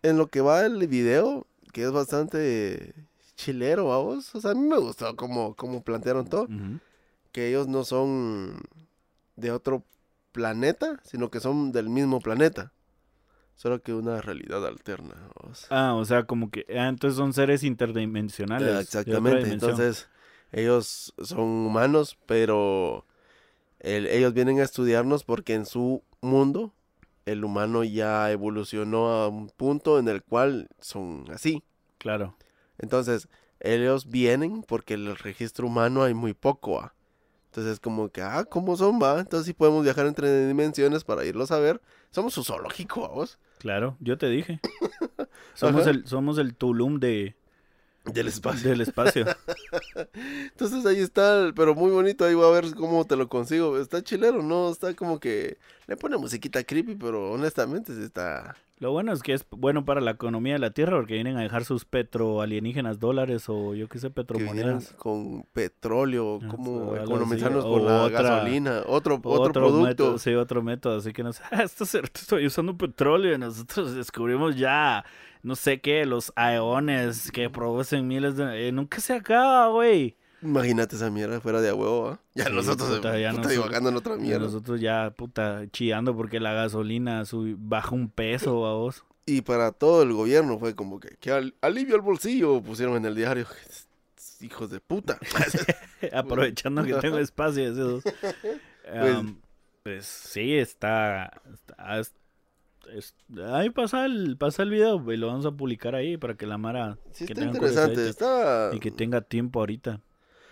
[0.01, 2.95] En lo que va el video, que es bastante
[3.43, 4.33] chilero, vamos.
[4.35, 6.47] O sea, a mí me gustó cómo, cómo plantearon todo.
[7.31, 8.59] Que ellos no son
[9.35, 9.83] de otro
[10.31, 12.73] planeta, sino que son del mismo planeta.
[13.55, 15.67] Solo que una realidad alterna, vamos.
[15.69, 16.65] Ah, o sea, como que.
[16.69, 18.75] Ah, entonces son seres interdimensionales.
[18.75, 20.09] Eh, Exactamente, entonces
[20.51, 23.05] ellos son humanos, pero
[23.79, 26.73] el- ellos vienen a estudiarnos porque en su mundo
[27.25, 31.63] el humano ya evolucionó a un punto en el cual son así.
[31.99, 32.35] Claro.
[32.79, 33.27] Entonces,
[33.59, 36.79] ellos vienen porque el registro humano hay muy poco.
[36.79, 36.93] ¿ah?
[37.51, 38.99] Entonces, como que, ah, ¿cómo son?
[39.01, 39.19] va?
[39.19, 41.81] Entonces, sí podemos viajar entre dimensiones para irlos a ver.
[42.11, 43.37] Somos su zoológico, vamos.
[43.59, 44.59] Claro, yo te dije.
[45.53, 45.89] Somos Ajá.
[45.91, 47.35] el, somos el Tulum de,
[48.05, 48.69] Del espacio.
[48.69, 49.25] del espacio.
[50.13, 53.77] Entonces ahí está, pero muy bonito, ahí voy a ver cómo te lo consigo.
[53.77, 54.71] Está chilero, ¿no?
[54.71, 58.55] Está como que le pone musiquita creepy, pero honestamente sí está...
[58.79, 61.41] Lo bueno es que es bueno para la economía de la Tierra porque vienen a
[61.41, 64.93] dejar sus petro alienígenas dólares o yo qué sé, Que petromonedas.
[64.93, 69.81] con petróleo, Ah, como economizarnos con la otra- gasolina, otro, otro, producto.
[69.85, 70.97] método, sí, otro método.
[70.97, 75.03] Así que no sé, "Ah, esto cierto, estoy usando petróleo y nosotros descubrimos ya,
[75.43, 78.69] no sé qué, los aeones que producen miles de...
[78.69, 80.15] eh, nunca se acaba, güey.
[80.41, 82.17] Imagínate esa mierda fuera de a huevo.
[82.33, 84.45] Ya Sí, nosotros puta, ya puta, nosotros- divagando en otra mierda.
[84.45, 87.23] Nosotros ya, puta, chillando porque la gasolina
[87.57, 89.03] baja un peso, a vos.
[89.25, 93.05] Y para todo el gobierno fue como que, que al- alivio al bolsillo pusieron en
[93.05, 93.45] el diario.
[94.41, 95.19] Hijos de puta.
[96.13, 97.63] Aprovechando que tengo espacio.
[97.71, 98.03] esos.
[98.93, 99.39] Am,
[99.83, 101.31] pues sí, está.
[101.53, 102.13] está- es-
[102.93, 103.15] es-
[103.51, 106.57] ahí pasa el, pasa el video y lo vamos a publicar ahí para que la
[106.57, 108.09] Mara Sí, que está tenga interesante.
[108.09, 108.71] Está...
[108.73, 109.99] y que tenga tiempo ahorita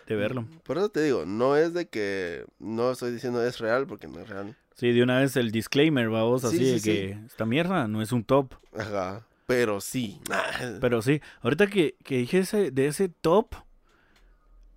[0.07, 0.45] de verlo.
[0.63, 4.19] Por eso te digo, no es de que no estoy diciendo es real, porque no
[4.19, 4.55] es real.
[4.75, 6.83] Sí, de una vez el disclaimer, vamos, Sí, así sí, de sí.
[6.89, 8.53] que esta mierda no es un top.
[8.77, 9.25] Ajá.
[9.47, 10.19] Pero sí.
[10.81, 13.55] Pero sí, ahorita que, que dije ese, de ese top,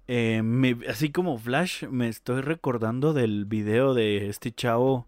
[0.09, 5.07] eh, me- así como Flash, me estoy recordando del video de este chavo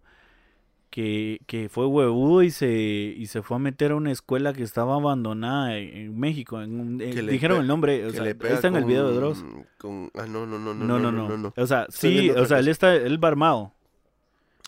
[0.93, 4.61] que, que fue huevudo y se, y se fue a meter a una escuela que
[4.61, 6.61] estaba abandonada en, en México.
[6.61, 9.43] en un- eh, dijeron el nombre, o sea, está en el video de Dross.
[9.79, 10.11] Con...
[10.13, 10.85] Ah, no, no, no, no.
[10.99, 11.53] No, no, no.
[11.57, 13.71] O sea, sí, o sea, él está, él va armado.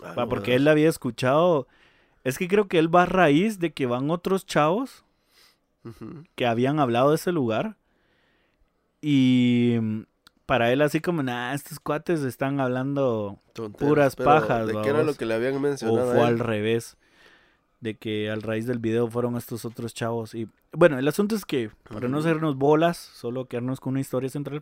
[0.04, 1.68] Ah, no, porque él había escuchado.
[2.24, 5.06] Es que creo que él va a raíz de que van otros chavos
[6.34, 7.78] que habían hablado de ese lugar.
[9.00, 9.76] Y
[10.46, 15.04] para él así como, nah, estos cuates están hablando Tonteras, Puras pajas, ¿De qué era
[15.04, 16.12] lo que le habían o mencionado?
[16.12, 16.98] fue a al revés.
[17.80, 20.34] De que al raíz del video fueron estos otros chavos.
[20.34, 24.30] Y bueno, el asunto es que, para no hacernos bolas, solo quedarnos con una historia
[24.30, 24.62] central,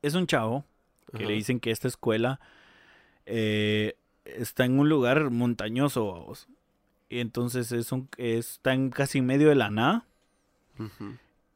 [0.00, 0.64] es un chavo
[1.12, 2.40] que le dicen que esta escuela
[3.26, 6.48] eh, está en un lugar montañoso, vamos.
[7.08, 10.06] Y entonces es un, está en casi medio de la nada.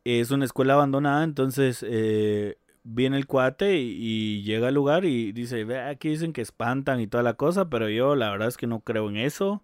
[0.04, 2.56] Es una escuela abandonada, entonces eh,
[2.90, 7.00] viene el cuate y, y llega al lugar y dice, ve, aquí dicen que espantan
[7.00, 9.62] y toda la cosa, pero yo la verdad es que no creo en eso.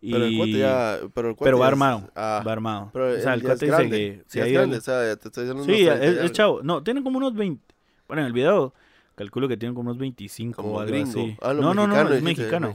[0.00, 0.98] Y Pero el cuate ya.
[1.14, 2.90] Pero, el cuate pero va ya es- armado, Ah, va armado.
[2.92, 5.44] pero o sea, el cuate dice grande, que si es grande, o sea, te estoy
[5.44, 6.62] diciendo unos Sí, 30 es, chavo.
[6.62, 7.74] No, tiene como unos 20.
[8.06, 8.74] Bueno, en el video
[9.14, 11.08] calculo que tiene como unos 25 Como o algo gringo.
[11.08, 11.36] así.
[11.40, 12.74] Ah, no, no, no, es mexicano.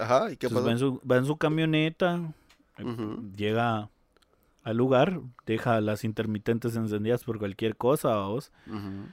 [0.00, 0.64] Ajá, ¿y qué pasó?
[0.66, 2.20] va en, su, va en su camioneta,
[2.78, 2.84] eh,
[3.36, 3.88] llega
[4.64, 8.50] al lugar, deja las intermitentes encendidas por cualquier cosa, vos.
[8.66, 9.06] Ujú.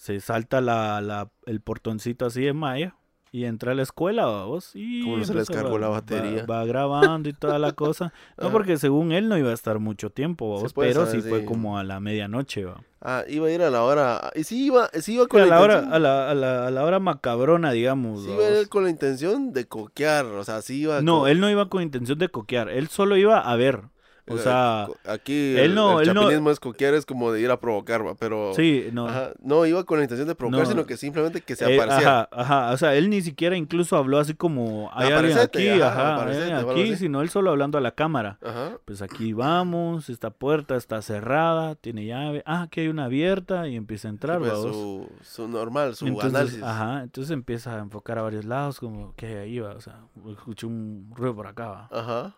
[0.00, 2.96] Se salta la, la- el portoncito así de malla
[3.32, 4.74] y entra a la escuela, vos.
[4.74, 6.46] Y no se les cargó la batería.
[6.46, 8.06] Va, grabando y toda la cosa.
[8.38, 8.52] No, Ajá.
[8.52, 11.76] porque según él no iba a estar mucho tiempo, puede pero saber, sí fue como
[11.76, 12.80] a la medianoche, va.
[13.02, 14.30] Ah, iba a ir a la hora.
[14.34, 16.66] Y sí iba, sí iba con a la, la hora, intención- a la, a la,
[16.68, 18.22] a la hora macabrona, digamos.
[18.24, 18.68] Sí iba a ir vamos.
[18.68, 20.24] con la intención de coquear.
[20.24, 21.02] O sea, sí iba.
[21.02, 23.82] No, él no iba con intención de coquear, él solo iba a ver.
[24.30, 27.32] O eh, sea, Aquí él el, no- el él no- chapinismo es coquear, es como
[27.32, 28.52] de ir a provocar, va, pero.
[28.54, 29.08] sí, no.
[29.08, 30.66] Ajá, no iba con la intención de provocar, No.
[30.66, 32.28] sino que simplemente que se Eh, apareciera.
[32.32, 36.26] ajá, ajá, o sea, él ni siquiera incluso habló así como hay aquí, ajá, ajá,
[36.30, 38.38] hay aquí, sino él solo hablando a la cámara.
[38.42, 38.78] Ajá.
[38.84, 43.76] Pues aquí vamos, esta puerta está cerrada, tiene llave, ah, aquí hay una abierta y
[43.76, 46.62] empieza a entrar, Pues, su, su normal, su Entonces, análisis.
[46.62, 50.68] ajá, entonces empieza a enfocar a varios lados, como que ahí va, o sea, escucho
[50.68, 51.88] un ruido por acá, va.
[51.90, 52.34] Ajá.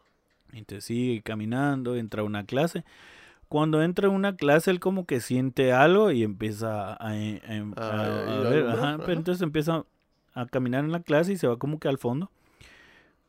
[0.52, 2.84] Entonces sigue caminando, entra a una clase.
[3.48, 7.64] Cuando entra a una clase, él como que siente algo y empieza a, a- a-
[7.76, 9.84] Ah, a ver, ajá, pero entonces empieza
[10.34, 12.30] a caminar en la clase y se va como que al fondo.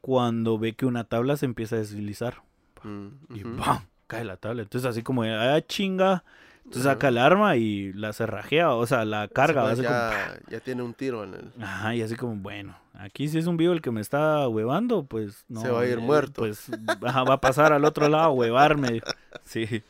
[0.01, 2.41] Cuando ve que una tabla se empieza a deslizar
[2.83, 3.43] Mm, y.
[3.57, 3.79] ¡pam!
[4.07, 4.61] cae la tabla.
[4.63, 6.23] Entonces así como, ah, chinga.
[6.65, 6.95] Entonces Ajá.
[6.95, 9.69] saca el arma y la cerrajea, o sea, la carga.
[9.69, 11.51] Hace como, ya, ya tiene un tiro en el.
[11.63, 15.03] Ajá, y así como, bueno, aquí si es un vivo el que me está huevando,
[15.05, 15.61] pues no.
[15.61, 16.41] Se va a ir eh, muerto.
[16.41, 16.69] Pues
[17.03, 19.01] ajá, va a pasar al otro lado a huevarme.
[19.45, 19.83] Sí.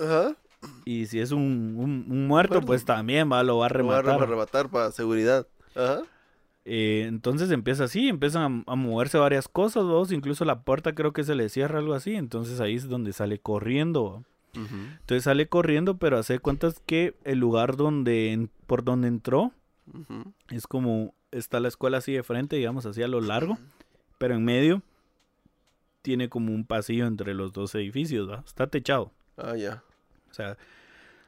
[0.00, 0.36] Ajá.
[0.84, 3.98] Y si es un, un, un muerto, pues también va, lo va a Lo va
[3.98, 4.22] a rematar.
[4.22, 5.46] arrebatar para seguridad.
[5.74, 6.02] Ajá.
[6.64, 11.12] Eh, entonces empieza así, empiezan a, a moverse varias cosas, vos, incluso la puerta creo
[11.12, 14.22] que se le cierra algo así, entonces ahí es donde sale corriendo.
[14.54, 19.52] Entonces sale corriendo, pero hace cuentas que el lugar donde en- por donde entró
[20.50, 23.56] es como está la escuela así de frente, digamos, así a lo largo,
[24.18, 24.82] pero en medio
[26.02, 28.42] tiene como un pasillo entre los dos edificios, ¿va?
[28.46, 29.10] Está techado.
[29.36, 29.82] Ah, ya.
[30.30, 30.56] O sea,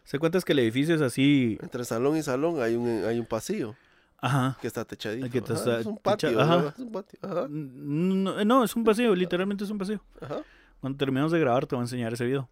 [0.04, 3.26] se cuentas que el edificio es así, Entre salón y salón hay un, hay un
[3.26, 3.74] pasillo
[4.20, 4.58] ajá.
[4.60, 5.30] que está techadito.
[5.30, 6.40] Que Ajá, es un techa- patio.
[6.40, 6.56] ajá.
[6.62, 6.68] ¿no?
[6.68, 7.18] Es un patio.
[7.22, 7.46] Ajá.
[7.48, 10.02] No, no, es un pasillo, literalmente es un pasillo.
[10.20, 10.42] Ajá.
[10.80, 12.48] Cuando terminemos de grabar te voy a enseñar ese video.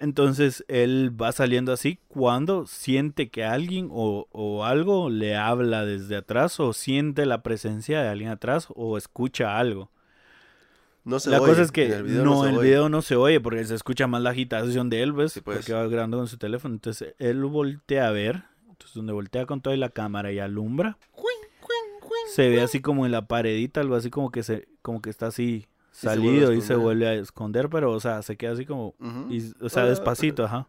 [0.00, 6.16] Entonces él va saliendo así cuando siente que alguien o, o algo le habla desde
[6.16, 9.90] atrás o siente la presencia de alguien atrás o escucha algo.
[11.04, 12.68] No se la oye, cosa es que en el video no, se el oye.
[12.68, 15.32] video no se oye porque se escucha más la agitación de él, ¿ves?
[15.32, 15.58] Sí, pues.
[15.58, 16.74] Porque va grabando con su teléfono.
[16.74, 18.44] Entonces él voltea a ver.
[18.68, 20.98] Entonces donde voltea con toda la cámara y alumbra,
[22.28, 25.26] se ve así como en la paredita, algo así como que se, como que está
[25.28, 25.66] así
[26.00, 26.78] se vuelve a salido y se esconder.
[26.78, 28.94] vuelve a esconder, pero o sea, se queda así como,
[29.28, 30.68] y- o sea, Ah, despacito, ajá.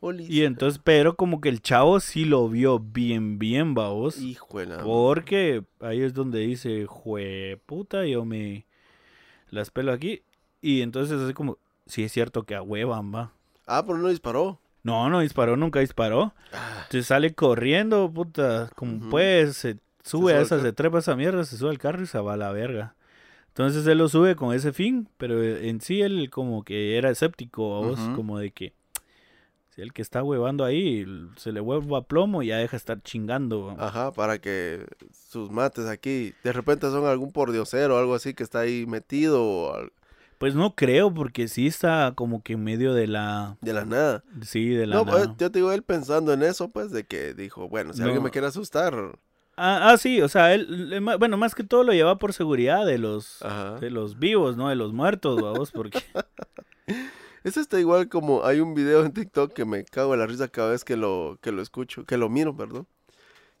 [0.00, 0.28] Olis.
[0.28, 4.18] Y entonces, pero como que el chavo sí lo vio bien, bien, babos.
[4.18, 8.66] Hijo de la- Porque ahí es donde dice, jue puta, yo me
[9.50, 10.22] las pelo aquí.
[10.60, 13.32] Y entonces así como, sí es cierto que a huevan, va.
[13.66, 14.58] Ah, pero no disparó.
[14.82, 16.34] No, no disparó, nunca disparó.
[16.52, 19.10] Ah, Entonces sale corriendo, puta, como Ujú.
[19.10, 22.06] pues, se sube a esa, se trepa a esa mierda, se sube al carro y
[22.06, 22.96] se va a la verga.
[23.52, 27.76] Entonces él lo sube con ese fin, pero en sí él como que era escéptico,
[27.76, 28.72] a vos, como de que
[29.74, 33.02] si el que está huevando ahí se le hueva a plomo y ya deja estar
[33.02, 33.74] chingando.
[33.78, 38.42] Ajá, para que sus mates aquí de repente son algún pordiosero o algo así que
[38.42, 39.76] está ahí metido o
[40.38, 43.56] Pues no creo, porque sí está como que en medio de la...
[43.60, 44.24] de la nada.
[44.42, 45.26] Sí, de la No, nada.
[45.26, 48.06] pues, yo te digo, él pensando en eso, pues, de que dijo, bueno, si No.
[48.06, 48.94] alguien me quiere asustar.
[49.56, 52.98] Ah, ah, sí, o sea, él, bueno, más que todo lo lleva por seguridad de
[52.98, 53.78] los, Ajá.
[53.78, 54.68] de los vivos, ¿no?
[54.70, 56.02] De los muertos, vamos, porque...
[57.44, 60.46] Eso está igual como hay un video en TikTok que me cago en la risa
[60.48, 62.86] cada vez que lo, que lo escucho, que lo miro, perdón.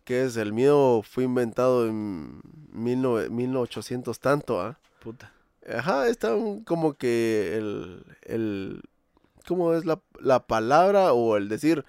[0.04, 2.40] Que es el miedo fue inventado en
[2.72, 4.78] 19 1800 tanto, ¿ah?
[5.00, 5.32] Puta.
[5.68, 8.82] Ajá, está un- como que el, el,
[9.46, 11.84] ¿cómo es la, la palabra o el decir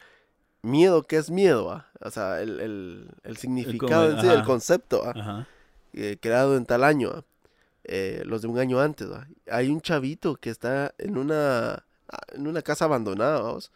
[0.63, 1.71] miedo, ¿qué es miedo?
[1.71, 1.87] ah?
[2.03, 4.43] O sea, el, el, el significado en sí, el ajá.
[4.45, 5.47] concepto, ah, Ajá.
[5.93, 7.23] eh, creado en tal año,
[7.85, 9.07] eh, los de un año antes.
[9.49, 11.85] Hay un chavito que está en una,
[12.33, 13.71] en una casa abandonada, vamos.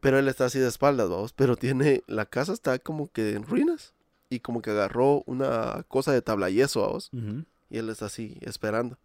[0.00, 1.32] Pero él está así de espaldas, vamos.
[1.32, 3.94] Pero tiene, la casa está como que en ruinas.
[4.28, 7.10] Y como que agarró una cosa de tabla yeso, vamos.
[7.12, 7.44] ujú.
[7.70, 8.98] Y él está así, esperando.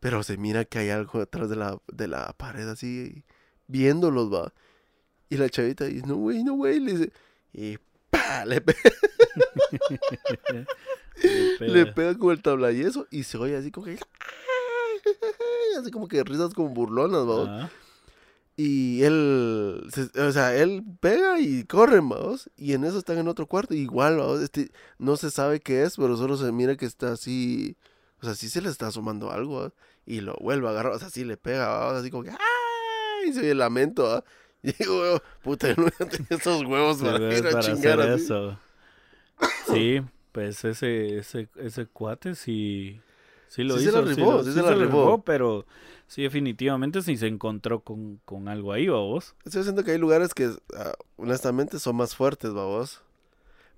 [0.00, 3.24] Pero se mira que hay algo detrás de la, de la pared, así,
[3.66, 4.52] viéndolos, va.
[5.28, 6.78] Y la chavita dice, no, güey, no, güey.
[6.80, 7.12] Le dice,
[7.58, 7.78] y
[8.10, 8.44] ¡pa!
[8.44, 8.74] Le, pe-
[11.60, 11.94] Le pega.
[11.94, 13.98] pega con el tablayeso y se oye así como que...
[15.80, 17.42] Así como que risas como burlonas, va.
[17.58, 17.70] Ajá.
[18.56, 22.50] Y él, se- o sea, él pega y corren, vamos.
[22.56, 23.74] Y en eso están en otro cuarto.
[23.74, 24.40] Igual, vamos.
[24.40, 27.76] Este, no se sabe qué es, pero solo se mira que está así.
[28.20, 29.72] O sea, sí se le está asomando algo, ¿va?
[30.06, 30.92] Y lo vuelve a agarrar.
[30.92, 32.00] O sea, sí le pega, vamos.
[32.00, 32.32] Así como que.
[33.26, 34.24] Y se oye el lamento, ¿va?
[34.62, 38.24] Y digo, puta, no tenía esos huevos Sí, para ir a para chingar hacer así.
[38.24, 38.58] eso.
[39.70, 40.00] Sí,
[40.32, 43.00] pues ese, ese, ese cuate sí,
[43.48, 44.00] sí lo Sí se hizo.
[44.02, 45.22] la rifó, lo- sí se la rifó.
[45.22, 45.66] pero
[46.06, 49.34] sí definitivamente sí se encontró con, con algo ahí, vos.
[49.44, 53.02] Estoy siento que hay lugares que, ah, honestamente, son más fuertes, vamos.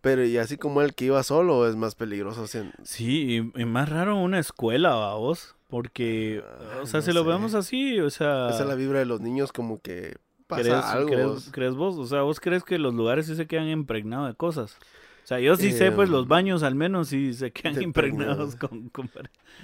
[0.01, 2.47] Pero y así como el que iba solo es más peligroso.
[2.47, 5.57] sien- Sí, y, y más raro una escuela, vos.
[5.69, 8.49] Porque, Ah, o sea, no si lo vemos así, o sea...
[8.49, 10.17] Esa es la vibra de los niños como que
[10.51, 11.11] pasa ¿crees, algo.
[11.37, 11.97] crees- crees vos?
[11.97, 14.77] O sea, ¿vos crees que los lugares sí se quedan impregnados de cosas?
[15.25, 18.57] O sea, yo sí sé, pues los Em, baños al menos sí se quedan impregnados
[18.57, 18.89] con...
[18.91, 19.11] con...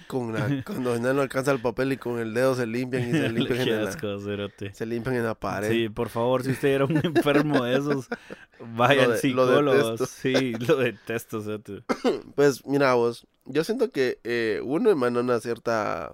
[0.07, 3.29] Con la, cuando no alcanza el papel y con el dedo se limpian y se
[3.29, 4.19] limpian, en, la, asco,
[4.73, 5.71] se limpian en la pared.
[5.71, 8.09] Sí, por favor, si usted era un enfermo de esos,
[8.77, 9.97] vaya al psicólogo.
[9.99, 11.83] Sí, lo detesto, cerote.
[12.37, 16.13] Pues mira vos, yo siento que eh, uno emana una cierta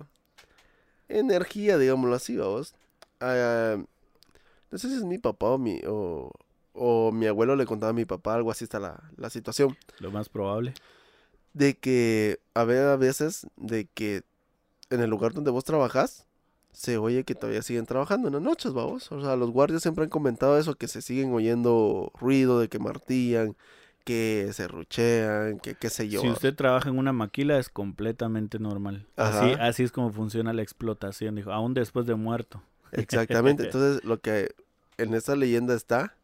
[1.08, 2.74] energía, digámoslo así, vos.
[3.20, 3.76] Ah,
[4.72, 6.32] no sé si es mi papá o mi, o,
[6.72, 9.76] o mi abuelo le contaba a mi papá, algo así está la, la situación.
[10.00, 10.74] Lo más probable.
[11.52, 14.22] De que a ve- a veces, de que
[14.90, 16.26] en el lugar donde vos trabajas,
[16.72, 19.12] se oye que todavía siguen trabajando en las noches, vamos.
[19.12, 22.78] O sea, los guardias siempre han comentado eso, que se siguen oyendo ruido, de que
[22.78, 23.54] martillan,
[24.04, 26.22] que se ruchean, que qué sé yo.
[26.22, 29.06] Si usted trabaja en una maquila es completamente normal.
[29.16, 32.62] Así, así es como funciona la explotación, dijo, aún después de muerto.
[32.92, 33.64] Exactamente.
[33.64, 34.54] Entonces, lo que
[34.98, 36.14] en esta leyenda está,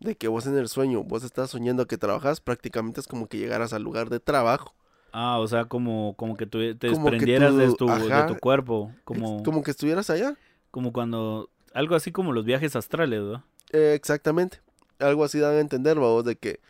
[0.00, 3.38] de que vos en el sueño, vos estás soñando que trabajas, prácticamente es como que
[3.38, 4.74] llegaras al lugar de trabajo.
[5.12, 8.92] Ah, o sea, como, como que tú te Como desprendieras de, tu, de tu cuerpo,
[9.04, 10.36] como, como que estuvieras allá.
[10.70, 13.42] como cuando, algo así como los viajes astrales, ¿no?
[13.72, 14.60] Eh, exactamente.
[14.98, 16.60] Algo así dan a entender, vos, de que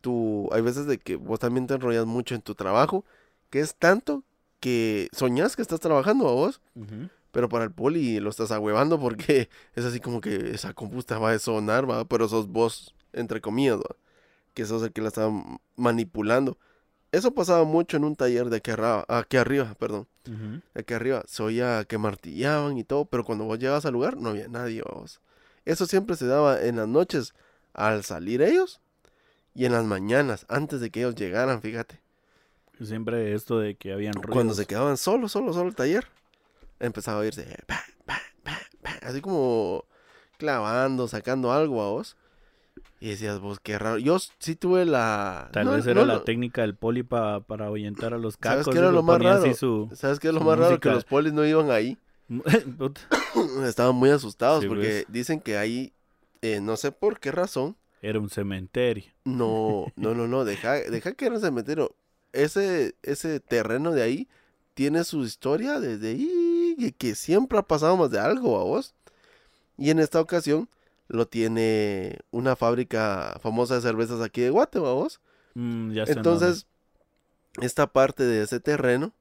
[0.00, 3.04] tú, hay veces de que vos también te enrollas mucho en tu trabajo,
[3.50, 4.24] que es tanto
[4.60, 6.60] que soñás que estás trabajando a vos,
[7.32, 11.32] pero para el poli lo estás ahuevando porque es así como que esa compuesta va
[11.32, 13.96] a sonar, va, pero sos vos, entre comillas, va,
[14.54, 15.30] que sos el que la está
[15.76, 16.56] manipulando.
[17.10, 20.06] Eso pasaba mucho en un taller de aquí arriba, aquí arriba, perdón.
[20.74, 24.28] Aquí arriba se oía que martillaban y todo, pero cuando vos llegabas al lugar no
[24.28, 25.22] había nadie, vamos.
[25.64, 27.32] Eso siempre se daba en las noches
[27.72, 28.80] al salir ellos
[29.54, 32.00] y en las mañanas, antes de que ellos llegaran, fíjate.
[32.82, 34.56] Siempre esto de que habían Cuando ruidos.
[34.58, 36.06] se quedaban solos, solo, solo el taller,
[36.80, 39.84] empezaba a oírse pa, pa, pa, pa, así como
[40.38, 42.16] clavando, sacando algo a vos.
[43.00, 43.98] Y decías vos, qué raro.
[43.98, 45.50] Yo sí tuve la...
[45.52, 46.22] Tal no, vez era no, la no.
[46.22, 48.74] técnica del poli pa- para ahuyentar a los ¿Sabes cacos.
[48.74, 49.54] qué era lo más raro?
[49.54, 50.80] su- ¿Sabes qué es lo más raro?
[50.80, 51.96] Que los polis no iban ahí.
[53.64, 55.06] Estaban muy asustados Sí, porque pues.
[55.12, 55.92] dicen que ahí,
[56.42, 59.04] eh, no sé por qué razón, Era un cementerio.
[59.24, 61.94] no, no, no, no, deja, deja que era un cementerio.
[62.32, 64.28] Ese, ese terreno de ahí
[64.74, 66.28] tiene su historia desde ahí,
[66.92, 68.94] que siempre ha pasado más de algo a vos.
[69.76, 70.68] Y en esta ocasión
[71.08, 75.20] lo tiene una fábrica famosa de cervezas aquí de Guatemala, vos.
[75.54, 76.66] Mm, ya Entonces,
[77.60, 79.12] esta parte de ese terreno,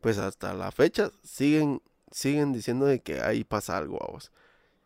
[0.00, 4.30] pues hasta la fecha siguen, siguen diciendo de que ahí pasa algo a vos.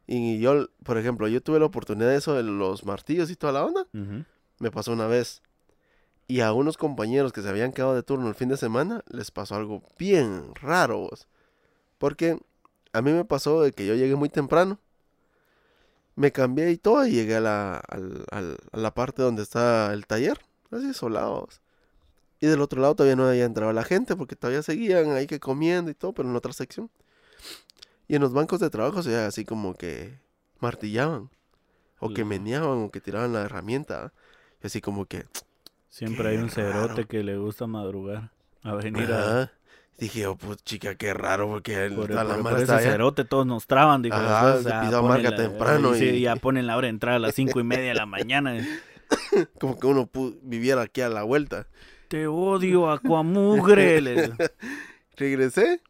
[0.06, 3.52] Y yo, por ejemplo, yo tuve la oportunidad de eso de los martillos y toda
[3.52, 3.86] la onda.
[4.58, 5.42] Me pasó una vez.
[6.26, 9.30] Y a unos compañeros que se habían quedado de turno el fin de semana, les
[9.30, 11.28] pasó algo bien raro, vos.
[11.98, 12.38] Porque
[12.92, 14.78] a mí me pasó de que yo llegué muy temprano.
[16.14, 18.24] Me cambié y todo y llegué a la, al-
[18.72, 20.38] a la parte donde está el taller.
[20.70, 21.60] Así solados.
[22.40, 25.40] Y del otro lado todavía no había entrado la gente porque todavía seguían ahí que
[25.40, 26.90] comiendo y todo, pero en otra sección.
[28.06, 30.18] Y en los bancos de trabajo se veía así como que
[30.60, 31.30] martillaban.
[32.00, 34.12] O que meneaban o que tiraban la herramienta.
[34.62, 35.26] Y así como que...
[35.88, 38.30] Siempre hay un cerote que le gusta madrugar.
[38.62, 39.52] A venir a...
[39.98, 43.24] Dije, oh, pues chica, qué raro, porque el, Por, toda la por- por ese cerote
[43.24, 44.14] todos nos traban, dijo.
[44.14, 46.86] Ajá, después, se ah, pisó ponen marca la- temprano sí, y- ya ponen la hora
[46.86, 48.56] de entrar a las cinco y media de la mañana.
[49.60, 50.08] Como que uno
[50.42, 51.66] viviera aquí a la vuelta.
[52.08, 54.00] Te odio, Aquamugre.
[55.16, 55.82] Regresé,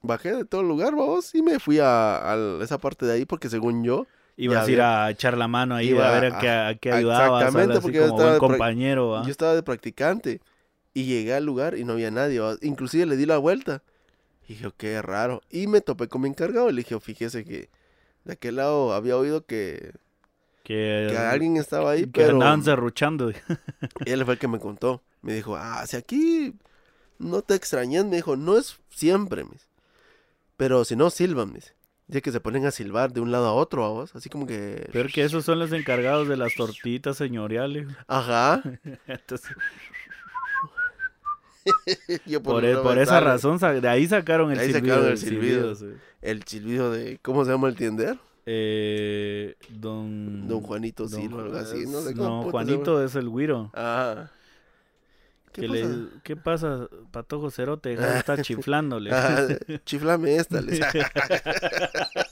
[0.00, 3.48] bajé de todo lugar, vamos, y me fui a, a esa parte de ahí porque
[3.48, 4.06] según yo,
[4.36, 6.74] Ibas a ir a echar la mano ahí, Iba a ver a, a- qué, a
[6.80, 7.42] qué a- ayudabas.
[7.42, 9.24] exactamente, porque yo estaba compañero.
[9.24, 10.40] yo estaba de practicante.
[10.96, 12.40] Y llegué al lugar y no había nadie.
[12.62, 13.82] Inclusive le di la vuelta.
[14.48, 15.42] Y dije, qué raro.
[15.50, 17.68] Y me topé con mi encargado y le dije, fíjese que
[18.24, 19.92] de aquel lado había oído que,
[20.62, 22.36] Que, que alguien estaba ahí, que pero...
[22.36, 23.30] andaban serruchando.
[24.06, 25.02] Él fue el que me contó.
[25.20, 26.54] Me dijo, ah, si aquí
[27.18, 29.68] no te extrañas, me dijo, no es siempre, mis.
[30.56, 31.74] Pero si no, silban, mis.
[32.06, 34.16] Dice que se ponen a silbar de un lado a otro, a vos.
[34.16, 34.88] Así como que.
[34.92, 37.86] Peor que esos son los encargados de las tortitas señoriales.
[38.06, 38.62] Ajá.
[39.06, 39.54] Entonces,
[42.26, 44.94] Yo por, e- por esa razón, de ahí sacaron el ahí silbido.
[44.94, 45.94] sacaron el silbido, silbido.
[45.96, 46.00] sí.
[46.22, 47.18] El silbido de.
[47.22, 48.18] ¿Cómo se llama el tiender?
[48.48, 50.46] Eh, don...
[50.46, 51.84] Don Juanito Silva, algo así.
[51.86, 52.44] No sé cómo.
[52.44, 53.70] No, Juanito es el güiro.
[53.74, 54.30] Ajá.
[55.52, 55.88] ¿Qué que pasa?
[55.88, 57.94] le- ¿Qué pasa, patojo cerote?
[58.18, 59.10] Estar chiflándole.
[59.84, 60.60] Chiflame esta.
[60.60, 60.78] les-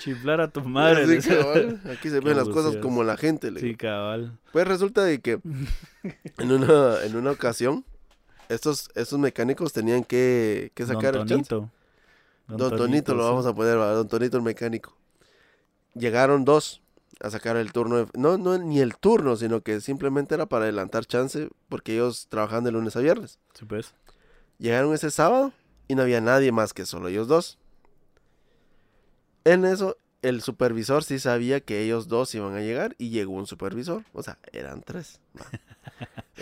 [0.00, 1.20] Chiflar a tu madre.
[1.20, 1.80] Sí, cabal.
[1.90, 3.50] Aquí se ven las cosas como la gente.
[3.50, 4.38] le Sí, cabal.
[4.52, 5.40] Pues resulta de que
[6.38, 7.84] en una, en una ocasión
[8.48, 11.48] estos, estos mecánicos tenían que, que sacar Don el chance.
[11.48, 11.70] Tonito.
[12.48, 13.76] Don, Tonito lo vamos a poner.
[13.76, 14.96] Don Tonito el mecánico.
[15.94, 16.82] Llegaron dos
[17.20, 17.96] a sacar el turno.
[17.98, 22.26] de- no, no ni el turno, sino que simplemente era para adelantar chance porque ellos
[22.28, 23.38] trabajaban de lunes a viernes.
[23.54, 23.94] Sí, pues.
[24.58, 25.52] Llegaron ese sábado
[25.88, 27.58] y no había nadie más que solo ellos dos.
[29.44, 33.46] En eso, el supervisor sí sabía que ellos dos iban a llegar y llegó un
[33.46, 34.04] supervisor.
[34.12, 35.20] O sea, eran tres.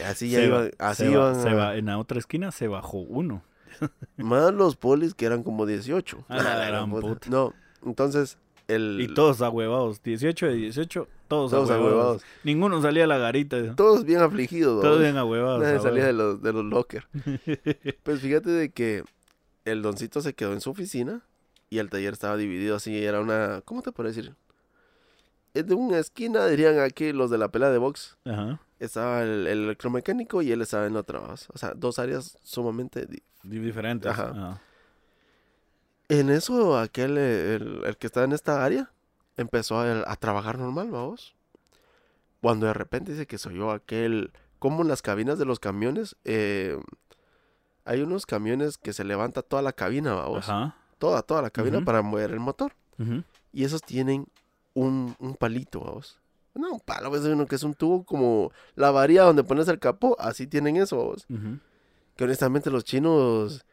[0.04, 2.18] así ya Se iban, va- así se va- iban se a- va- en la otra
[2.18, 3.42] esquina se bajó uno.
[4.16, 6.24] más los polis que eran como 18.
[6.28, 7.06] A la Ah, gran puta.
[7.06, 7.30] puta.
[7.30, 7.54] No,
[7.86, 10.02] entonces el Y todos ahuevados.
[10.02, 11.92] 18 de 18, todos, Todos ahuevados.
[11.94, 12.22] ahuevados.
[12.44, 13.74] Ninguno salía a la garita.
[13.76, 14.82] todos bien afligidos.
[14.82, 15.62] Todos bien ahuevados.
[15.62, 17.06] Nadie salía de los, de los lockers.
[18.02, 19.04] Pues fíjate de que
[19.64, 21.22] el doncito se quedó en su oficina
[21.70, 24.34] y el taller estaba dividido así, era una, ¿cómo te puedo decir?
[25.54, 28.16] Es de una esquina, dirían aquí los de la pelea de box.
[28.24, 28.60] Ajá.
[28.78, 31.20] Estaba el, el electromecánico y él estaba en otra.
[31.20, 33.06] O sea, dos áreas sumamente...
[33.06, 34.10] di- Di- Diferentes.
[34.10, 34.30] Ajá.
[34.30, 34.60] Ajá.
[36.08, 38.90] En eso, aquel, eh, el, el que estaba en esta área,
[39.36, 41.34] empezó a, a trabajar normal, vamos.
[42.40, 46.16] Cuando de repente dice que soy yo aquel, como en las cabinas de los camiones,
[46.24, 46.78] eh,
[47.84, 50.48] hay unos camiones que se levanta toda la cabina, vamos.
[50.48, 50.76] Ajá.
[50.98, 52.72] Toda, toda la cabina para mover el motor.
[53.52, 54.26] Y esos tienen
[54.74, 56.18] un, un palito, vamos.
[56.54, 59.78] No, un palo, es uno que es un tubo como la varilla donde pones el
[59.78, 61.26] capó, así tienen eso, vamos.
[62.16, 63.64] Que honestamente los chinos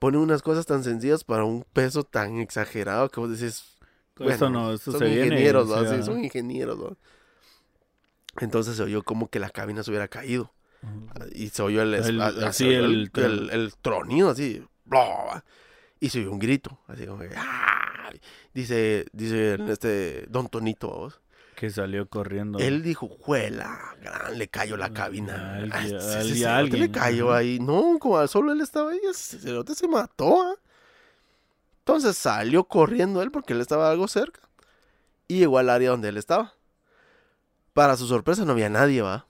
[0.00, 3.76] ponen unas cosas tan sencillas para un peso tan exagerado que vos decís,
[4.24, 5.76] bueno, no, esto son se ingenieros, ¿va?
[5.96, 6.96] Sí, son ingenieros, ¿va?
[8.40, 10.52] Entonces se oyó como que la cabina se hubiera caído.
[11.32, 12.64] Y se oyó el, El- así
[13.82, 14.64] tronido, así.
[16.02, 17.30] Y se oyó un grito, así como que.
[17.36, 18.10] ¡ah!
[18.52, 21.20] Dice, dice este Don Tonito, vos.
[21.54, 22.58] Que salió corriendo.
[22.58, 25.58] Él dijo, juela, gran, le cayó la cabina.
[25.58, 27.58] Alguien- Ah, ese- ese alguien- cerote alguien, le cayó ahí.
[27.60, 30.42] No, como solo él estaba ahí, ese cerote se mató.
[30.42, 30.54] ah.
[31.78, 34.40] Entonces salió corriendo él porque él estaba algo cerca.
[35.28, 36.54] Y llegó al área donde él estaba.
[37.74, 39.26] Para su sorpresa no había nadie, va.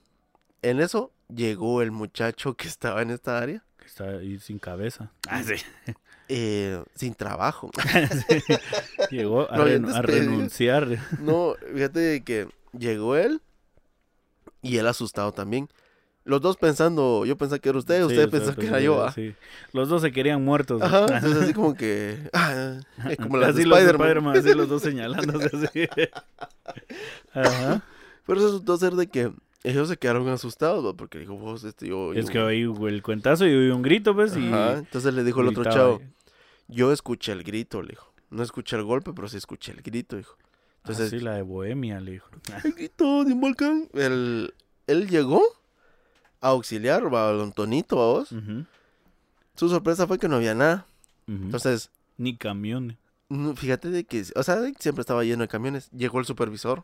[0.63, 3.63] En eso llegó el muchacho que estaba en esta área.
[3.77, 5.11] Que está ahí sin cabeza.
[5.29, 5.53] Ah, sí.
[6.35, 7.69] eh, sin trabajo.
[9.11, 9.57] Llegó a,
[10.01, 10.87] renunciar.
[11.19, 13.39] No, fíjate que llegó él
[14.63, 15.69] y él asustado también.
[16.25, 19.03] Los dos pensando, yo pensaba que era usted, Sí, usted pensó que era yo.
[19.03, 19.11] ah.
[19.11, 19.35] sí.
[19.73, 20.81] Los dos se querían muertos.
[20.81, 22.79] Ajá, entonces así como que, ah,
[23.21, 24.37] como las así de Spider-Man.
[24.37, 25.87] Así los dos señalándose así.
[27.33, 27.83] Ajá.
[28.25, 30.93] Pero resultó ser de que ellos se quedaron asustados, ¿va?
[30.93, 32.13] porque dijo, vos, este, yo...
[32.13, 35.23] Es yo- que oí el cuentazo y oí un grito, pues, y Ajá, entonces le
[35.23, 36.01] dijo el otro chavo.
[36.73, 38.11] Yo escuché el grito, le dijo.
[38.29, 40.35] No escuché el golpe, pero sí escuché el grito, dijo.
[40.77, 42.29] Entonces, Así la de Bohemia, le dijo.
[42.63, 43.89] el grito de un volcán.
[43.93, 44.53] Él,
[44.87, 45.41] él llegó
[46.41, 48.29] a auxiliar va, a don Tonito, a vos.
[49.55, 50.85] Su sorpresa fue que no había nada.
[51.27, 52.97] Entonces, Ni camiones.
[53.55, 55.89] fíjate de que, o sea, siempre estaba lleno de camiones.
[55.91, 56.83] Llegó el supervisor,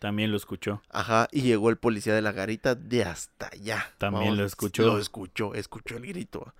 [0.00, 0.82] También lo escuchó.
[0.90, 3.92] ajá, y llegó el policía de la garita de hasta allá.
[3.98, 4.84] También lo escuchó.
[4.86, 6.52] Lo escuchó, escuchó el grito.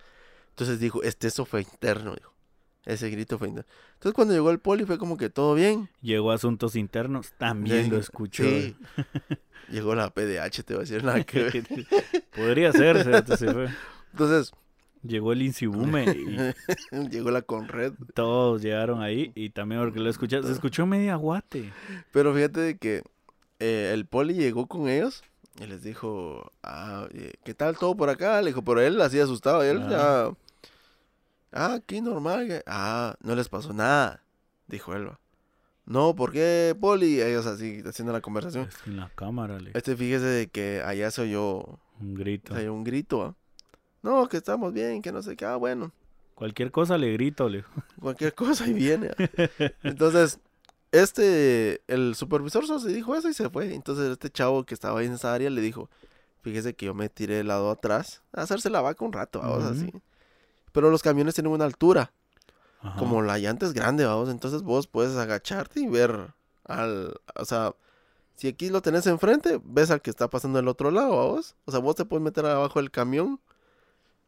[0.50, 2.32] Entonces dijo, este, eso fue interno, dijo.
[2.86, 3.68] Ese grito fue interno.
[3.94, 5.88] Entonces cuando llegó el poli fue como que todo bien.
[6.00, 8.44] Llegó a asuntos internos, también Sí, lo escuchó.
[8.44, 8.76] Sí.
[9.70, 11.64] llegó la PDH, te voy a decir nada que ver.
[12.34, 13.68] Podría ser, se, se fue.
[14.12, 14.52] Entonces,
[15.02, 17.92] Llegó el Insibume y llegó la Conred.
[18.14, 21.70] todos llegaron ahí y también porque lo escuché, se escuchó media guate.
[22.12, 23.02] Pero fíjate de que
[23.60, 25.22] eh, el poli llegó con ellos
[25.60, 28.40] y les dijo, ah, eh, ¿qué tal todo por acá?
[28.42, 29.62] Le dijo, pero él así asustado.
[29.62, 29.88] Él Ah.
[30.32, 30.36] ya,
[31.52, 32.62] ah, aquí normal.
[32.66, 34.22] Ah, no les pasó nada,
[34.66, 35.08] dijo él.
[35.08, 35.20] va.
[35.84, 37.20] No, ¿por qué, poli?
[37.20, 38.66] Ellos así haciendo la conversación.
[38.66, 42.54] Es en la cámara, le Este, fíjese de que allá se oyó, un grito.
[42.54, 43.22] se oyó un grito.
[43.22, 43.34] ¿ah?
[44.02, 45.44] No, que estamos bien, que no sé qué.
[45.44, 45.92] Ah, bueno,
[46.34, 47.64] Cualquier cosa le grito, le
[48.00, 49.10] cualquier cosa y viene.
[49.16, 49.46] ¿ah?
[49.84, 50.38] Entonces,
[50.92, 53.74] este, el supervisor solo se dijo eso y se fue.
[53.74, 55.88] Entonces, este chavo que estaba ahí en esa área le dijo,
[56.42, 59.64] fíjese que yo me tiré del lado atrás a hacerse la vaca un rato, vamos,
[59.64, 59.72] Ujú.
[59.72, 59.92] así.
[60.76, 62.12] Pero los camiones tienen una altura,
[62.82, 62.98] Ajá.
[62.98, 67.74] como la llanta es grande, vamos, entonces vos puedes agacharte y ver al, o sea,
[68.34, 71.56] si aquí lo tenés enfrente, ves al que está pasando del otro lado, vamos.
[71.64, 73.40] O sea, vos te puedes meter abajo del camión,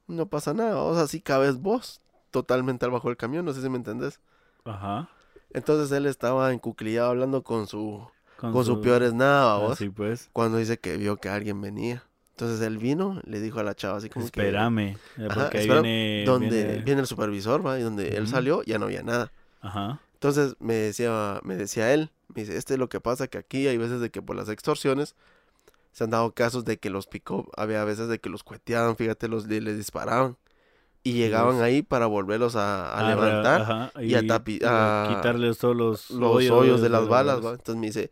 [0.07, 3.77] no pasa nada, vamos, así cabes vos totalmente abajo del camión, no sé si me
[3.77, 4.19] entendés.
[4.65, 5.11] Ajá.
[5.51, 9.73] Entonces él estaba encuclillado hablando con su, con su peor es nada, vos.
[9.73, 10.31] Así pues.
[10.33, 12.08] Cuando dice que vio que alguien venía.
[12.39, 14.97] Entonces él vino, le dijo a la chava así como Espérame.
[15.17, 16.23] Ajá, Porque ahí espera, viene.
[16.25, 17.01] que donde viene- viene...
[17.01, 19.33] el supervisor, va, y donde él salió ya no había nada.
[19.61, 20.01] Ajá.
[20.15, 23.67] Entonces me decía, me decía él, me dice, este es lo que pasa que aquí
[23.67, 25.17] hay veces de que por las extorsiones
[25.91, 29.27] se han dado casos de que los picó, había veces de que los cueteaban, fíjate,
[29.27, 30.37] los le- les disparaban
[31.03, 35.59] y llegaban ahí para volverlos a, a Ah, levantar ajá, y a tapi- a- quitarles
[35.59, 37.51] todos los, los hoyos, de las balas, ¿va?
[37.51, 38.11] Entonces me dice,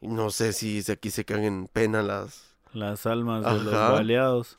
[0.00, 4.58] no sé si si aquí se caen en pena las Las almas de los baleados.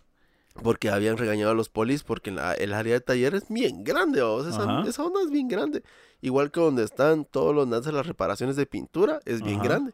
[0.64, 4.22] porque habían regañado a los polis porque la- el área de taller es bien grande,
[4.50, 5.84] esa, esa onda es bien grande.
[6.20, 9.68] Igual que donde están todos los nazis, las reparaciones de pintura, es bien Ajá.
[9.70, 9.94] grande.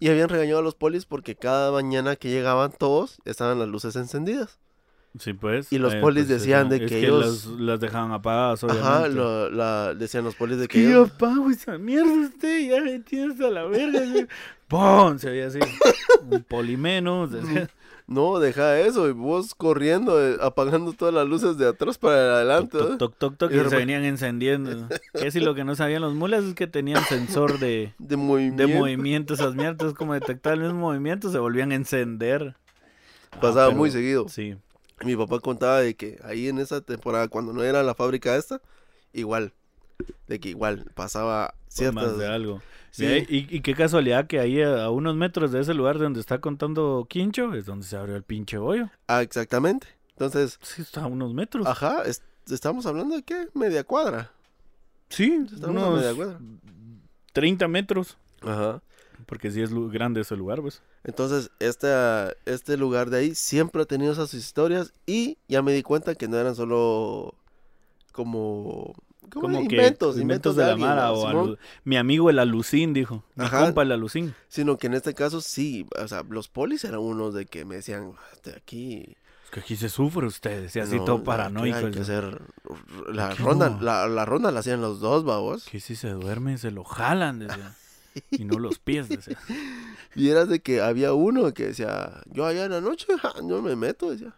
[0.00, 3.94] Y habían regañado a los polis porque cada mañana que llegaban todos estaban las luces
[3.94, 4.58] encendidas.
[5.20, 5.72] Sí, pues.
[5.72, 8.88] Y los polis decían de que ellos- las, las dejaban apagadas, obviamente.
[8.88, 12.68] Ajá, lo- la, decían los polis de que Que yo ellos- apago esa mierda usted,
[12.68, 14.26] ya me tienes a la verga.
[14.68, 15.18] ¡Pum!
[15.18, 15.58] Se veía así.
[16.30, 17.30] Un poli menos.
[18.06, 22.30] no, deja eso, y vos corriendo, eh, apagando todas las luces de atrás para el
[22.30, 22.78] adelante.
[22.78, 22.96] Toc, ¿eh?
[22.98, 24.88] toc, toc, toc, Y se venían encendiendo.
[25.14, 28.66] Que si lo que no sabían los mulas es que tenían sensor de, De movimiento.
[28.66, 29.34] de movimiento.
[29.34, 32.56] Esas mierdas, como detectar el mismo movimiento, se volvían a encender.
[33.32, 34.28] Ah, Pasaba pero- muy seguido.
[34.28, 34.56] Sí.
[35.04, 38.60] Mi papá contaba de que ahí en esa temporada, cuando no era la fábrica esta,
[39.12, 39.52] igual.
[40.28, 42.04] De que igual pasaba ciertas.
[42.04, 42.62] Más de algo.
[42.96, 43.26] Sí.
[43.28, 46.40] Y, y- qué casualidad que ahí a, a unos metros de ese lugar donde está
[46.40, 48.88] contando Quincho es donde se abrió el pinche hoyo.
[49.08, 49.88] Ah, exactamente.
[50.10, 51.66] Entonces, Sí, está a unos metros.
[51.66, 53.48] ajá, es- estamos hablando de qué?
[53.52, 54.30] Media cuadra.
[55.08, 56.38] sí, Estamos a unos media cuadra.
[57.32, 58.16] 30 metros.
[58.42, 58.80] Ajá.
[59.26, 60.80] Porque sí es grande ese lugar, pues.
[61.02, 61.88] Entonces, este,
[62.46, 66.28] este lugar de ahí siempre ha tenido esas historias y ya me di cuenta que
[66.28, 67.34] no eran solo
[68.12, 68.94] como
[69.30, 73.24] Como que inventos, inventos inventos de, la Mara o mi amigo el alucín, dijo.
[73.34, 73.64] Mi Ajá.
[73.64, 74.34] compa el alucín.
[74.48, 77.76] Sino que en este caso sí, o sea, los polis eran unos de que me
[77.76, 79.16] decían, "Este, aquí...
[79.44, 81.78] Es que aquí se sufre ustedes, y así no, todo paranoico.
[81.78, 82.42] Hay que hacer
[83.12, 83.80] la ronda, no.
[83.80, 85.64] la, la ronda la hacían los dos, babos.
[85.64, 87.74] Que si se duerme, se lo jalan, decía.
[88.30, 89.36] Y no los pies, decía.
[90.14, 93.60] Y era de que había uno que decía, yo allá en la noche, ja, no
[93.62, 94.34] me meto, decía.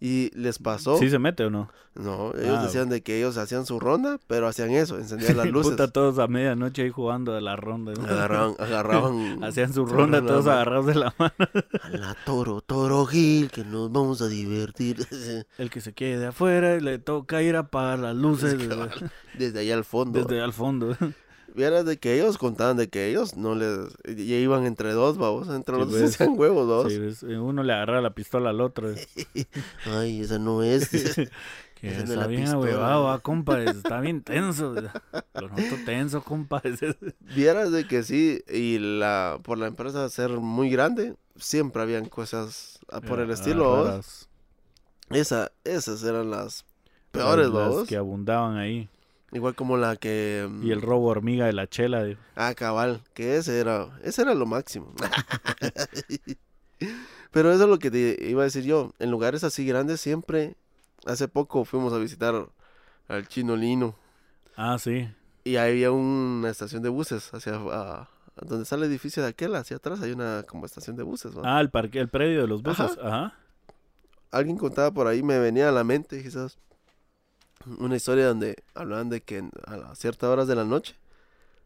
[0.00, 1.68] Y les pasó, ¿Sí se mete o no?
[1.96, 5.46] no, ellos Ah, decían de que ellos hacían su ronda, pero hacían eso, encendían las
[5.50, 5.72] luces.
[5.72, 7.92] Puta, todos a medianoche ahí jugando de la ronda.
[7.94, 8.04] ¿no?
[8.06, 9.42] agarraban, agarraban.
[9.44, 11.34] Hacían su ronda todos agarrados de la mano.
[11.82, 15.04] A la toro, toro Gil, que nos vamos a divertir.
[15.58, 18.76] El que se quede de afuera le toca ir a apagar las luces desde,
[19.36, 20.20] Desde allá al fondo.
[20.22, 20.96] desde al fondo.
[21.54, 23.96] Vieras de que ellos contaban de que ellos no les.
[24.04, 25.48] Ya iban entre dos, babos.
[25.48, 26.14] Entre los dos pues.
[26.14, 26.92] hacían huevos, dos.
[26.92, 28.88] Sí, ves, uno le agarra la pistola al otro.
[29.86, 30.90] Ay, esa no es.
[31.80, 33.62] Que Esa está bien ahuevado, ah, compa.
[33.62, 34.74] Está bien tenso.
[34.74, 36.60] Lo noto tenso, compa.
[37.36, 42.80] Vieras de que sí, y la por la empresa ser muy grande, siempre habían cosas
[42.90, 43.70] ah, por el Ah, estilo.
[43.70, 43.86] babos.
[43.88, 44.28] raras.
[45.10, 46.64] Esa, esas eran las
[47.12, 47.88] peores, Las- las babos.
[47.88, 48.88] que abundaban ahí.
[49.32, 50.48] Igual como la que.
[50.62, 52.02] Y el mm, robo hormiga de la chela.
[52.04, 52.20] dijo.
[52.34, 54.92] Ah, cabal, que ese era, ese era lo máximo.
[57.30, 58.92] Pero eso es lo que te iba a decir yo.
[58.98, 60.56] En lugares así grandes siempre,
[61.06, 62.48] hace poco fuimos a visitar
[63.08, 63.96] al Chino Lino
[64.56, 65.08] Ah, sí.
[65.44, 68.08] y ahí había una estación de buses hacia ah,
[68.42, 71.36] donde está el edificio de aquel, hacia atrás hay una como estación de buses.
[71.36, 71.42] ¿va?
[71.44, 72.98] Ah, el parque, el predio de los buses.
[73.02, 73.34] Ajá.
[74.30, 76.58] Alguien contaba por ahí, me venía a la mente quizás
[77.66, 80.96] una historia donde hablaban de que a las ciertas horas de la noche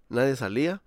[0.08, 0.82] nadie salía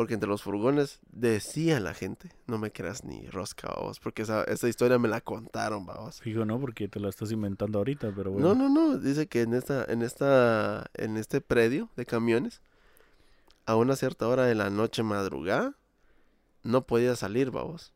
[0.00, 4.44] porque entre los furgones decía la gente, no me creas ni rosca, vamos, porque esa,
[4.44, 6.22] esa historia me la contaron, vamos.
[6.22, 8.54] Fijo, no, porque te la estás inventando ahorita, pero bueno.
[8.54, 12.62] No, no, no, dice que en esta, en esta, en este predio de camiones,
[13.66, 15.74] a una cierta hora de la noche madrugada,
[16.62, 17.92] no podía salir, vamos.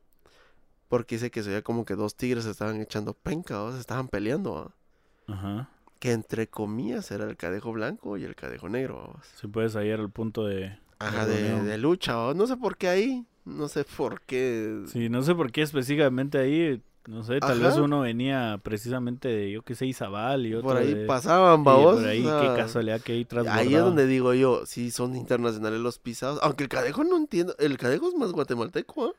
[0.89, 4.09] Porque dice que se veía como que dos tigres se estaban echando penca, se estaban
[4.09, 5.35] peleando, ¿va?
[5.35, 5.71] Ajá.
[6.05, 9.27] Que entre comillas era el cadejo blanco y el cadejo negro, vamos.
[9.41, 10.79] Si puedes hallar el punto de.
[10.99, 11.67] Ajá, de de, reunión.
[11.67, 12.37] de lucha, vamos.
[12.37, 14.83] no sé por qué ahí, no sé por qué.
[14.89, 16.83] Sí, no sé por qué específicamente ahí.
[17.07, 17.69] No sé, tal Ajá.
[17.69, 21.07] vez uno venía precisamente de, yo qué sé, Izabal y otro por ahí de...
[21.07, 21.97] pasaban, Sí, vamos.
[21.97, 25.17] por ahí, o qué casualidad que ahí tras Ahí es donde digo yo, sí son
[25.17, 29.13] internacionales los pisados, aunque el cadejo no entiendo, el cadejo es más guatemalteco, ¿ah?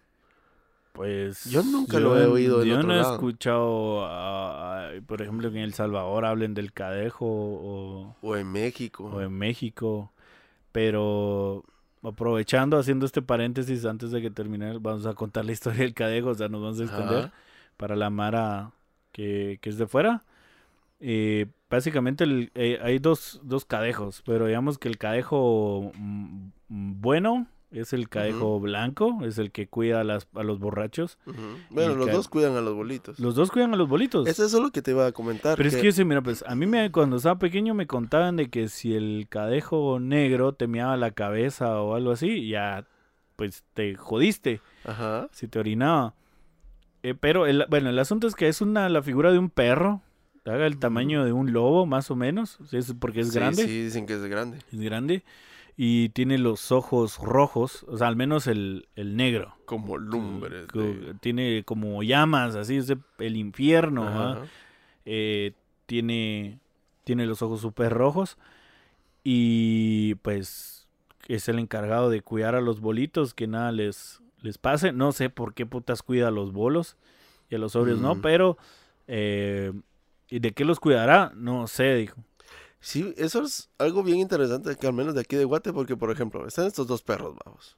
[0.95, 4.07] Pues Yo nunca lo he oído Yo otro no he escuchado,
[5.05, 9.03] por ejemplo, que en El Salvador hablen del cadejo o, O en México.
[9.05, 10.11] o en México,
[10.71, 11.63] pero
[12.01, 16.29] aprovechando, haciendo este paréntesis antes de que termine, vamos a contar la historia del cadejo,
[16.29, 17.31] o sea, nos vamos a extender Ajá.
[17.77, 18.71] para la Mara
[19.11, 20.23] que, que es de fuera.
[21.01, 27.47] Eh, básicamente el- eh, hay dos, dos cadejos, pero digamos que el cadejo mm, bueno
[27.79, 31.17] es el cadejo blanco, es el que cuida a, las, a los borrachos.
[31.69, 33.19] Bueno, los dos cuidan a los bolitos.
[33.19, 34.27] Los dos cuidan a los bolitos.
[34.27, 35.57] Es eso lo que te iba a comentar.
[35.57, 38.35] Pero es que- yo sé, mira, pues a mí me, cuando estaba pequeño me contaban
[38.35, 42.85] de que si el cadejo negro te meaba la cabeza o algo así, ya
[43.35, 45.27] pues te jodiste Ajá.
[45.31, 46.13] si te orinaba.
[47.03, 50.01] Eh, pero el, bueno, el asunto es que es una la figura de un perro,
[50.45, 53.83] haga el tamaño de un lobo más o menos, es porque es Sí, grande, Sí,
[53.83, 54.59] dicen que es grande.
[54.71, 55.23] es grande
[55.77, 59.55] y tiene los ojos rojos, o sea, al menos el, el negro.
[60.67, 64.07] Como de- Tiene como llamas, así es de- el infierno.
[64.07, 64.41] Ajá.
[65.05, 65.51] eh,
[65.85, 66.59] tiene,
[67.03, 68.37] tiene los ojos súper rojos
[69.23, 70.87] y pues
[71.27, 74.91] es el encargado de cuidar a los bolitos, que nada les, les pase.
[74.93, 76.97] No sé por qué putas cuida a los bolos
[77.49, 78.21] y a los sobrios no, Mm.
[78.21, 78.57] pero
[79.07, 79.71] eh,
[80.29, 81.31] ¿y de qué los cuidará?
[81.35, 82.15] No sé, dijo.
[82.85, 86.11] Sí, eso es algo bien interesante, que al menos de aquí de Guate, porque por
[86.11, 87.77] ejemplo, están estos dos perros, vamos.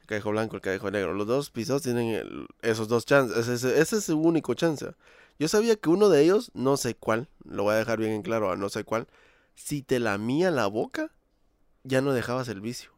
[0.00, 1.12] El cadejo blanco, el cadejo negro.
[1.12, 3.46] Los dos pisados tienen el- esos dos chances.
[3.46, 4.94] Ese, es su único chance.
[5.38, 8.22] Yo sabía que uno de ellos, no sé cuál, lo voy a dejar bien en
[8.22, 9.06] claro, a no sé cuál,
[9.54, 11.12] si te lamía la boca,
[11.84, 12.92] ya no dejabas el vicio.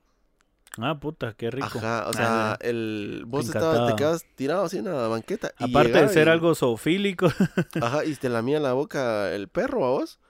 [0.81, 1.67] Ah, puta, qué rico.
[1.67, 5.51] Ajá, o Ah, sea, el, vos Te estabas, te quedabas tirado así en la banqueta.
[5.59, 7.27] y Aparte de ser y- algo zoofílico,
[7.81, 10.21] Ajá, y te lamía la boca el perro a vos.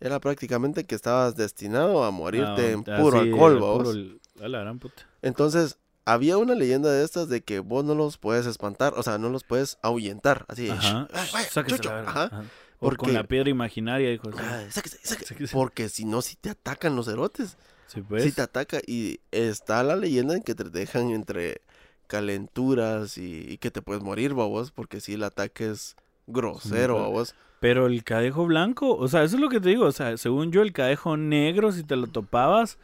[0.00, 3.88] Era prácticamente que estabas destinado a morirte en ah, puro así, alcohol, vos.
[3.88, 5.02] puro a la gran puta.
[5.22, 9.18] Entonces, había una leyenda de estas de que vos no los puedes espantar, o sea,
[9.18, 10.70] no los puedes ahuyentar, así.
[10.70, 11.08] Ajá.
[11.10, 12.42] "Shh, ay, vaya, Sáquese chucho", la ajá.
[12.80, 14.28] O porque- con la piedra imaginaria, dijo.
[14.28, 14.38] así.
[14.40, 15.52] "Ay, sáquese, sáquese", Sáquese.
[15.52, 17.56] Porque si no, si te atacan los erotes.
[17.88, 18.22] Sí, pues.
[18.22, 21.62] Si te ataca y está la leyenda en que te dejan entre
[22.06, 25.96] calenturas y, y que te puedes morir, babos, porque si el ataque es
[26.28, 27.34] grosero, Sí, a vos.
[27.60, 29.84] Pero el cadejo blanco, o sea, eso es lo que te digo.
[29.86, 32.78] O sea, según yo, el cadejo negro, si te lo topabas,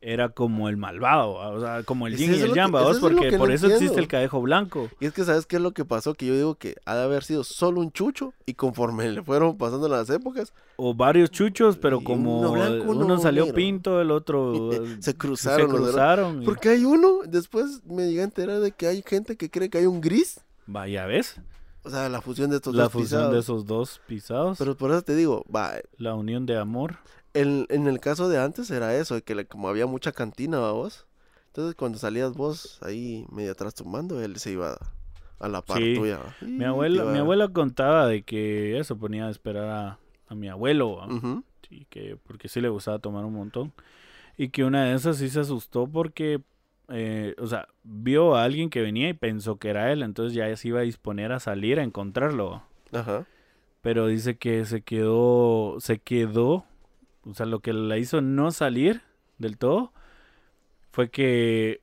[0.00, 1.48] era como el malvado, ¿va?
[1.48, 4.40] o sea, como el yin y el yang, vos, porque por eso existe el cadejo
[4.42, 4.88] blanco.
[5.00, 6.14] Y es que, ¿sabes qué es lo que pasó?
[6.14, 9.56] Que yo digo que ha de haber sido solo un chucho y conforme le fueron
[9.56, 13.56] pasando las épocas, O varios chuchos, pero como uno blanco, uno, uno salió negro.
[13.56, 14.70] pinto, el otro
[15.00, 15.70] se cruzaron.
[15.70, 16.42] se cruzaron.
[16.42, 19.70] y- Porque hay uno, después me llegué a enterar de que hay gente que cree
[19.70, 20.40] que hay un gris.
[20.66, 21.40] Vaya, ¿ves?
[21.86, 23.32] O sea, la fusión de estos La dos fusión pisados.
[23.34, 26.96] de esos dos pisados, Pero por eso te digo, va, la unión de amor.
[27.32, 30.58] en, en el caso de antes era eso, de que le- como había mucha cantina,
[30.58, 31.06] ¿va vos.
[31.48, 34.76] Entonces cuando salías vos ahí medio atrás tomando, él se iba
[35.38, 35.94] a la par Sí.
[35.94, 36.18] tuya.
[36.42, 41.06] Mi abuela, mi abuela contaba de que eso ponía a esperar a, a mi abuelo,
[41.70, 43.72] y que porque sí le gustaba tomar un montón
[44.38, 46.40] y que una de esas sí se asustó porque
[46.88, 50.54] eh, o sea vio a alguien que venía y pensó que era él entonces ya
[50.56, 52.62] se iba a disponer a salir a encontrarlo
[52.92, 53.26] Ajá.
[53.82, 56.64] pero dice que se quedó se quedó
[57.28, 59.02] o sea lo que la hizo no salir
[59.38, 59.92] del todo
[60.92, 61.80] fue que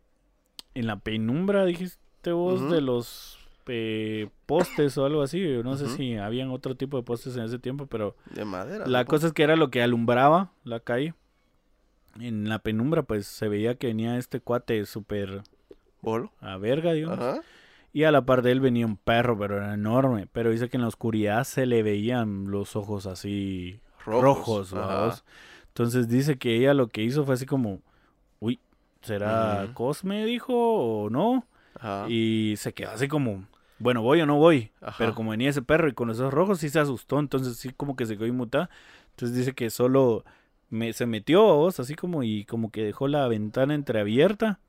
[0.73, 3.37] en la penumbra dijiste vos de los
[3.67, 7.59] eh, postes o algo así no sé si habían otro tipo de postes en ese
[7.59, 8.87] tiempo pero De madera.
[8.87, 11.13] la cosa es que era lo que alumbraba la calle.
[12.19, 15.41] En la penumbra, pues se veía que venía este cuate súper
[16.01, 16.31] Bolo.
[16.41, 17.19] a verga, digamos.
[17.19, 17.41] Ajá.
[17.91, 20.27] Y a la par de él venía un perro, pero era enorme.
[20.31, 24.71] Pero dice que en la oscuridad se le veían los ojos así rojos.
[24.71, 25.23] ¿vaos?
[25.67, 27.81] Entonces dice que ella lo que hizo fue así como,
[28.39, 28.59] uy,
[29.01, 29.69] ¿será.
[29.73, 31.45] Cosme, dijo, o no?
[31.75, 32.05] Ajá.
[32.09, 33.45] Y se quedó así como,
[33.77, 34.71] bueno, voy o no voy.
[34.81, 34.95] Ajá.
[34.97, 37.95] Pero como venía ese perro y con esos rojos sí se asustó, entonces sí como
[37.95, 38.71] que se quedó inmutada.
[39.11, 40.25] Entonces dice que solo
[40.73, 44.59] me, se metió vos, así como y como que dejó la ventana entreabierta.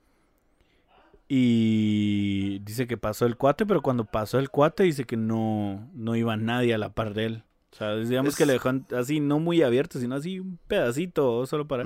[1.29, 6.17] Y dice que pasó el cuate, pero cuando pasó el cuate dice que no, no
[6.17, 7.43] iba nadie a la par de él.
[7.73, 11.67] O sea, digamos que le dejó así, no muy abierto, sino así un pedacito, solo
[11.67, 11.85] para...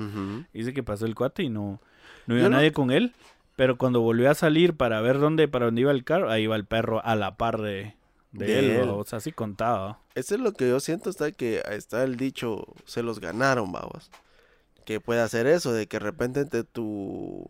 [0.53, 1.81] Dice que pasó el cuate y no,
[2.27, 3.13] no Yo iba no- nadie con él.
[3.55, 6.55] Pero cuando volvió a salir para ver dónde, para dónde iba el carro, ahí iba
[6.55, 7.95] el perro a la par de,
[8.31, 8.89] de, De él.
[8.89, 9.99] O sea, así contaba.
[10.15, 14.11] Eso es lo que yo siento, está que está el dicho, se los ganaron, vamos.
[14.85, 17.47] Que puede hacer eso, de que de repente entre tu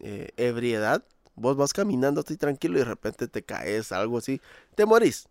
[0.00, 1.04] eh, ebriedad,
[1.34, 4.40] vos vas caminando así tranquilo y de repente te caes, algo así,
[4.74, 5.28] te morís.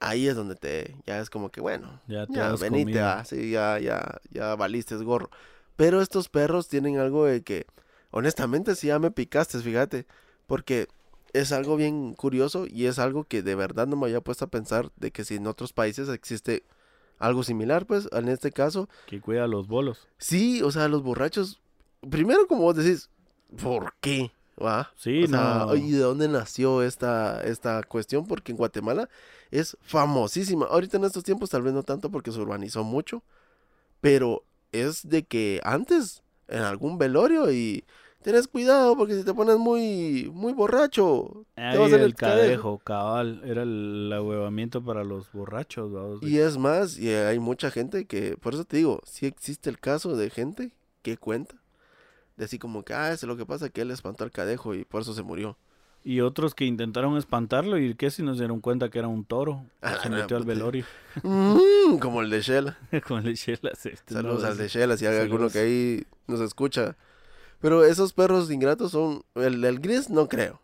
[0.00, 3.50] Ahí es donde te, ya es como que bueno, Ya te ya venite, ah, sí,
[3.50, 5.30] ya, ya, ya valiste es gorro.
[5.74, 7.66] Pero estos perros tienen algo de que,
[8.10, 10.06] honestamente, sí ya me picaste, fíjate,
[10.46, 10.88] porque
[11.32, 14.48] es algo bien curioso y es algo que de verdad no me había puesto a
[14.48, 16.64] pensar de que si en otros países existe
[17.18, 20.08] algo similar, pues en este caso, Que cuida a los bolos.
[20.18, 21.60] sí, o sea, los borrachos,
[22.08, 23.10] primero como vos decís,
[23.60, 24.30] ¿por qué?
[24.60, 24.92] ¿Va?
[24.96, 25.76] Sí, o sea, no.
[25.76, 28.26] ¿y de dónde nació esta, esta cuestión?
[28.26, 29.08] Porque en Guatemala
[29.50, 30.66] es famosísima.
[30.66, 33.22] Ahorita en estos tiempos tal vez no tanto porque se urbanizó mucho,
[34.00, 37.84] pero es de que antes en algún velorio y
[38.22, 42.14] tenés cuidado porque si te pones muy muy borracho te Ahí vas a hacer el
[42.14, 43.42] cadejo, cabal.
[43.44, 46.22] Era el ahuevamiento para los borrachos.
[46.22, 49.78] Y es más, y hay mucha gente que, por eso te digo, sí existe el
[49.78, 51.56] caso de gente que cuenta.
[52.36, 54.84] De así como que, ah, es lo que pasa, que él espantó al cadejo y
[54.84, 55.58] por eso se murió.
[56.04, 59.64] Y otros que intentaron espantarlo y que si nos dieron cuenta que era un toro.
[59.82, 60.84] Ah, se metió al velorio.
[61.22, 62.78] Mm, como el de Shela.
[63.06, 63.84] Con lechelas.
[63.84, 64.68] este, Saludos no, al de.
[64.68, 66.96] Shela, si hay alguno que ahí nos escucha.
[67.60, 70.60] Pero esos perros ingratos son, el, el gris no creo.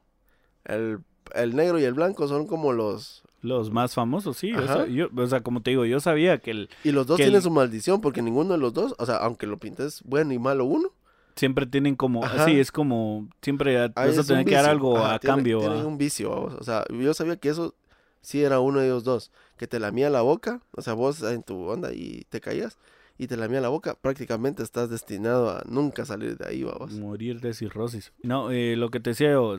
[0.64, 1.00] El,
[1.34, 3.22] el negro y el blanco son como los...
[3.40, 4.54] Los más famosos, sí.
[4.54, 7.16] O sea, yo, o sea, como te digo, yo sabía que el, Y los dos
[7.18, 10.00] Que el- tienen su maldición porque ninguno de los dos, o sea, aunque lo pintes
[10.04, 10.88] bueno y malo uno,
[11.36, 12.44] siempre tienen como, Ajá.
[12.44, 15.58] así es como, siempre Ahí vas a tener que dar algo Ajá, a tiene- cambio.
[15.58, 15.86] tienen ¿va?
[15.86, 16.54] un vicio, vamos.
[16.54, 17.74] O sea, yo sabía que eso
[18.22, 19.30] sí era uno de ellos dos.
[19.58, 22.78] Que te lamía la boca, o sea, vos en tu onda y te caías
[23.18, 26.92] y te lamía la boca, prácticamente estás destinado a nunca salir de ahí, vamos.
[26.94, 28.12] Morir de cirrosis.
[28.22, 29.56] No, eh, lo que te decía yo,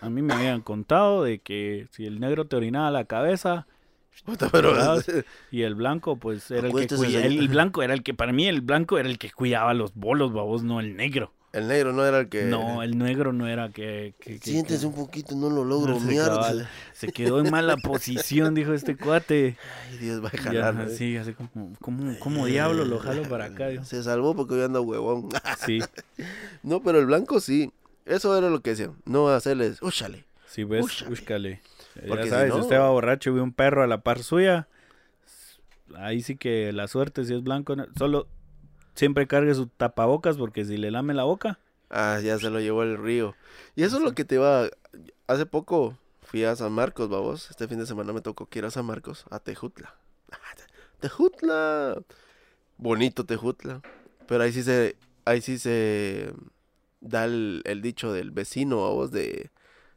[0.00, 3.66] a mí me habían contado de que si el negro te orinaba la cabeza
[4.24, 5.04] Puta, pero ¿verdad?
[5.50, 7.32] y el blanco, pues era el que Acuérdate, cuida- señor.
[7.32, 9.94] el, el blanco era el que, para mí el blanco era el que cuidaba los
[9.94, 11.32] bolos, babos, no el negro.
[11.56, 12.44] El negro no era el que...
[12.44, 14.14] No, el negro no era que...
[14.20, 16.28] que, que- Siéntese que- un poquito, no lo logro, Sí, mierda.
[16.34, 16.68] cabal.
[16.92, 19.56] Se quedó en mala posición, dijo este cuate.
[19.90, 20.80] Ay, Dios va a Ya, jalar.
[20.80, 20.92] ¿eh?
[20.92, 23.68] así, así como, como, como diablo lo jalo para acá.
[23.68, 23.84] dijo.
[23.84, 25.28] Se salvó porque hoy anda huevón.
[25.64, 25.80] Sí,
[26.62, 27.72] no, pero el blanco sí.
[28.04, 28.92] Eso era lo que decían.
[29.04, 30.24] No hacerles, úchale.
[30.46, 31.60] sí, ves, Úchale.
[32.06, 34.02] Porque Ya si sabes, no- si usted va borracho y ve un perro a la
[34.02, 34.68] par suya,
[35.96, 38.28] ahí sí que la suerte, si es blanco, no- solo
[38.96, 42.82] siempre cargue su tapabocas porque si le lame la boca, Ah, ya se lo llevó
[42.82, 43.36] el río.
[43.76, 44.68] Y eso es lo que te va.
[45.28, 47.48] Hace poco fui a San Marcos, vamos.
[47.48, 49.94] Este fin de semana me tocó que ir a San Marcos, a Tejutla.
[50.32, 50.64] Ah, Te-
[50.98, 52.02] Tejutla.
[52.76, 53.82] Bonito Tejutla.
[54.26, 56.32] Pero ahí sí se, ahí sí se
[57.00, 59.50] da el, el dicho del vecino, vamos, de...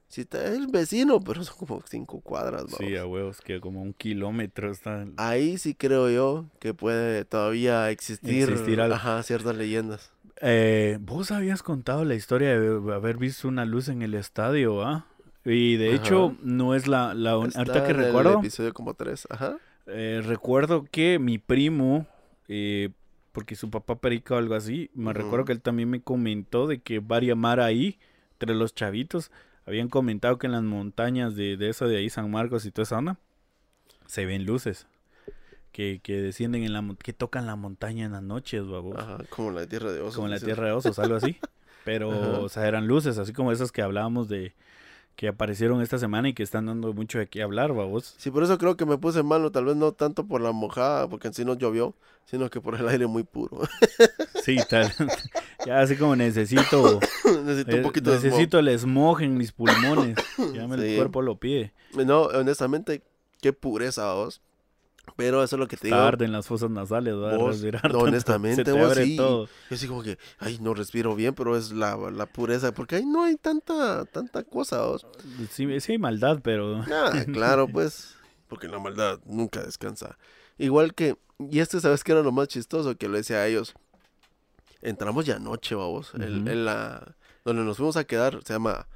[0.10, 2.78] Si está el vecino, pero son como cinco cuadras, vamos.
[2.80, 5.05] Sí, a huevos, que como un kilómetro está.
[5.18, 8.95] Ahí sí creo yo que puede todavía existir, Existir algo.
[8.95, 10.12] ajá, ciertas leyendas.
[10.41, 15.05] Eh, Vos habías contado la historia de haber visto una luz en el estadio, ¿ah?
[15.45, 18.93] Y de hecho, no es la, la un- ahorita que en el recuerdo, episodio como
[18.95, 19.57] tres, ajá.
[19.88, 22.07] eh, recuerdo que mi primo,
[22.47, 22.89] eh,
[23.32, 26.80] porque su papá perica o algo así, me recuerdo que él también me comentó de
[26.82, 27.99] que varias mar ahí,
[28.34, 29.32] entre los chavitos,
[29.70, 32.84] habían comentado que en las montañas de, de eso de ahí, San Marcos y toda
[32.84, 33.17] esa zona,
[34.07, 34.88] se ven luces.
[35.72, 38.97] Que, que descienden en la que tocan la montaña en las noches, babos.
[38.97, 40.15] Ajá, como la tierra de osos.
[40.15, 40.39] como la.
[40.39, 41.38] Tierra de Osos, algo así.
[41.86, 42.39] Pero, Ajá.
[42.39, 44.55] o sea, eran luces, así como esas que hablábamos de
[45.20, 48.15] que aparecieron esta semana y que están dando mucho de qué hablar, babos.
[48.17, 51.09] Sí, por eso creo que me puse malo, tal vez no tanto por la mojada,
[51.09, 51.93] porque en sí no llovió,
[52.24, 53.59] sino que por el aire muy puro.
[54.45, 54.89] Sí, tal.
[55.65, 57.01] ya así como necesito,
[57.43, 58.32] Necesito eh, un poquito de smog.
[58.32, 60.15] necesito el smog en mis pulmones.
[60.53, 60.91] Ya me Sí.
[60.91, 61.74] el cuerpo lo pide.
[61.93, 63.03] No, honestamente,
[63.41, 64.41] qué pureza vos.
[65.16, 65.97] Pero eso es lo que te digo.
[65.97, 67.38] Tarde en las fosas nasales, ¿verdad?
[67.38, 69.16] Vos, Respirar tanto, honestamente, vos sí.
[69.16, 69.47] todo.
[69.70, 73.05] Yo así como que, ay, no respiro bien, pero es la, la pureza, porque ahí
[73.05, 75.07] no hay tanta, tanta cosa, vos.
[75.51, 76.84] Sí, sí hay maldad, pero...
[76.91, 78.16] Ah, claro, pues,
[78.47, 80.18] porque la maldad nunca descansa.
[80.57, 82.97] Igual que, y este, ¿sabes qué era lo más chistoso?
[82.97, 83.74] Que le decía a ellos,
[84.82, 88.88] entramos ya anoche, vamos, en la, donde nos fuimos a quedar, se llama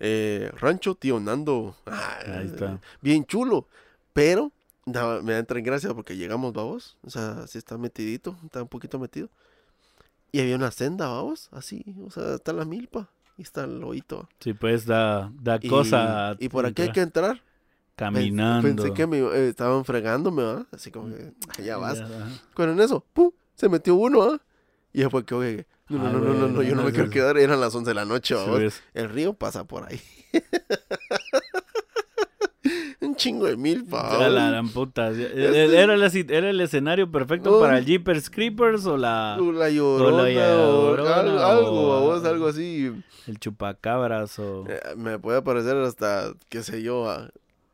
[0.00, 1.76] eh, Rancho Tío Nando.
[1.86, 2.80] Ah, Ahí está.
[3.00, 3.68] Bien chulo,
[4.12, 4.52] pero
[4.86, 8.98] me entra en gracia porque llegamos, vamos, o sea, sí está metidito, está un poquito
[8.98, 9.28] metido.
[10.32, 13.08] Y había una senda, vamos, así, o sea, está la milpa
[13.38, 14.28] y está el loito.
[14.40, 16.36] Sí, pues da, da Y, cosa.
[16.40, 17.40] y por aquí hay que entrar.
[17.96, 18.66] Caminando.
[18.66, 20.66] Pensé que me eh, estaban fregándome, ¿ah?
[20.72, 22.00] Así como que, "Ah, ya vas.
[22.00, 22.28] ajá.
[22.56, 23.30] Pero en eso, ¡pum!
[23.54, 24.40] Se metió uno, ¿ah?
[24.92, 27.08] Y después que, oye, no, no, Ah, no, no, no, no, yo no me quiero
[27.10, 27.38] quedar.
[27.38, 28.58] Eran las 11 de la noche, ¿vamos?
[28.58, 28.82] ves.
[28.94, 30.00] El río pasa por ahí.
[33.24, 34.32] Chingo de milpa, Ya ¿vamos?
[34.32, 35.08] la gran puta.
[35.08, 37.60] Era, la era el escenario perfecto Oh.
[37.60, 42.24] para el Jeepers Creepers o la O La llorona, o llorona, algo, algo, o- vamos,
[42.26, 42.92] algo así.
[43.26, 47.06] el chupacabras o Eh, me puede parecer hasta, qué sé yo,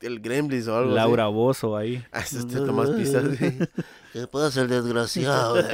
[0.01, 1.97] el Gremlins o algo Laura Bozo ahí.
[2.13, 2.37] así.
[2.37, 3.59] Ah, este Tomás Pizza, sí.
[4.13, 5.55] ¿Qué pasa el desgraciado?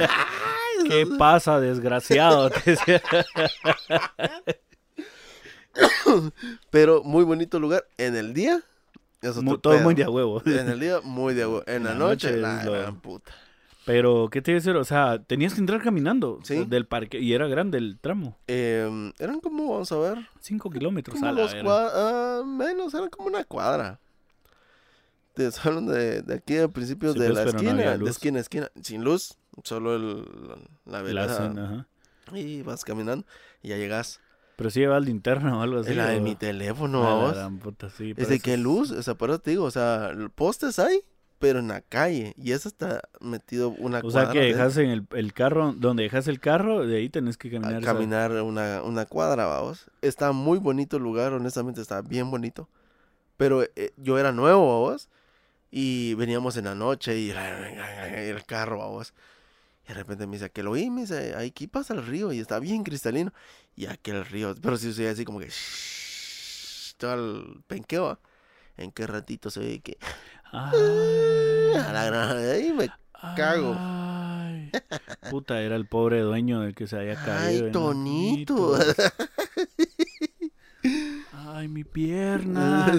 [0.89, 2.49] ¿Qué pasa, desgraciado?
[6.71, 7.85] Pero muy bonito lugar.
[7.97, 8.61] En el día,
[9.61, 10.41] todo muy de a huevo.
[10.45, 11.63] En el día, muy de agua.
[11.67, 13.31] En la, La noche, noche la gran puta.
[13.85, 14.75] Pero, ¿qué te iba a decir?
[14.75, 16.65] O sea, tenías que entrar caminando Sí.
[16.65, 18.37] del parque y era grande el tramo.
[18.47, 23.29] Em, eran como, vamos a ver, Cinco kilómetros a la dos cuadras, menos, eran como
[23.29, 23.99] una cuadra.
[25.35, 28.37] Te hablan de, de aquí a principios Sí, de pues, la no esquina, de esquina
[28.39, 30.55] a esquina, sin luz, solo el, la,
[30.85, 31.37] la La vereda.
[31.37, 32.37] zona, ajá.
[32.37, 33.25] Y vas caminando
[33.61, 34.19] y ya llegas.
[34.57, 35.93] Pero sí llevas linterna o algo así.
[35.93, 39.29] La de o- mi teléfono, la puta, sí, Es de que luz, o sea, por
[39.29, 41.01] eso te digo, o sea, postes hay,
[41.39, 42.33] pero en la calle.
[42.37, 46.27] Y eso está metido una O sea que dejas en el, el carro, donde dejas
[46.27, 47.83] el carro, de ahí tenés que caminar.
[47.83, 49.85] caminar una, una cuadra, vamos.
[50.01, 52.67] Está muy bonito el lugar, honestamente está bien bonito.
[53.37, 55.09] Pero eh, yo era nuevo, vamos.
[55.69, 59.13] Y veníamos en la noche y el carro, vamos.
[59.87, 60.89] Y de repente me dice, ¿a qué lo oí?
[60.89, 63.33] Me dice, aquí pasa el río y está bien cristalino.
[63.75, 65.49] Y aquel río, pero sí soy así como que...
[66.97, 68.05] todo el penqueo.
[68.07, 68.19] ¿va?
[68.75, 69.97] ¿En qué ratito se ve que...
[70.51, 72.37] Ay, A la gran...
[72.37, 72.89] Ahí me
[73.35, 73.75] cago.
[73.79, 74.71] ay.
[75.29, 77.39] Puta, era el pobre dueño del que se había caído.
[77.39, 78.77] Ay, los Tonito.
[81.33, 82.91] Ay, mi pierna.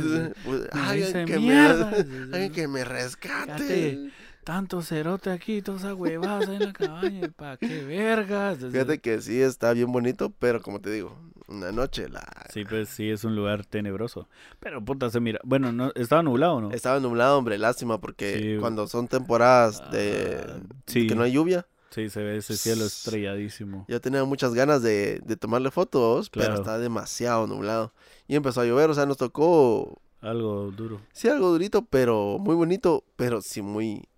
[0.44, 0.62] Pues,
[0.96, 1.90] dice, que "Mierda".
[1.90, 1.96] me,
[2.34, 4.10] alguien que me rescate.
[4.48, 7.28] Tanto cerote aquí, toda esa huevada en la cabaña.
[7.36, 8.56] ¿Para qué vergas?
[8.72, 11.14] Fíjate que sí está bien bonito, pero como te digo,
[11.48, 12.26] una noche la...
[12.50, 14.26] Sí, pues sí, es un lugar tenebroso.
[14.58, 15.38] Pero puta, se mira.
[15.44, 16.70] Bueno, no, estaba nublado, ¿no?
[16.70, 18.56] Estaba nublado, hombre, lástima, porque Sí.
[18.58, 21.06] cuando son temporadas de Ah, sí.
[21.06, 23.84] que no hay lluvia, Sí, se ve ese cielo estrelladísimo.
[23.86, 27.92] yo tenía muchas ganas de, de tomarle fotos, pero está demasiado nublado.
[28.26, 31.02] Y empezó a llover, o sea, nos tocó, Algo duro.
[31.12, 34.08] sí, algo durito, pero muy bonito, pero sí muy...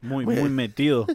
[0.00, 1.06] Muy, Muy- metido.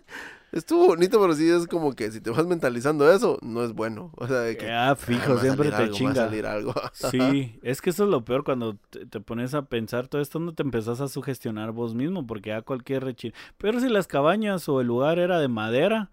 [0.54, 4.12] Estuvo bonito, pero sí es como que si te vas mentalizando eso, no es bueno.
[4.16, 4.72] O sea, de que...
[4.72, 6.16] Ah, "Ah, fijo, me va a siempre te algo, me va a chinga.
[6.16, 6.74] salir algo.
[6.94, 10.40] Sí, es que eso es lo peor cuando te, te pones a pensar todo esto,
[10.40, 13.34] no te empezás a sugestionar vos mismo, porque a cualquier rechín.
[13.58, 16.12] Pero si las cabañas o el lugar era de madera,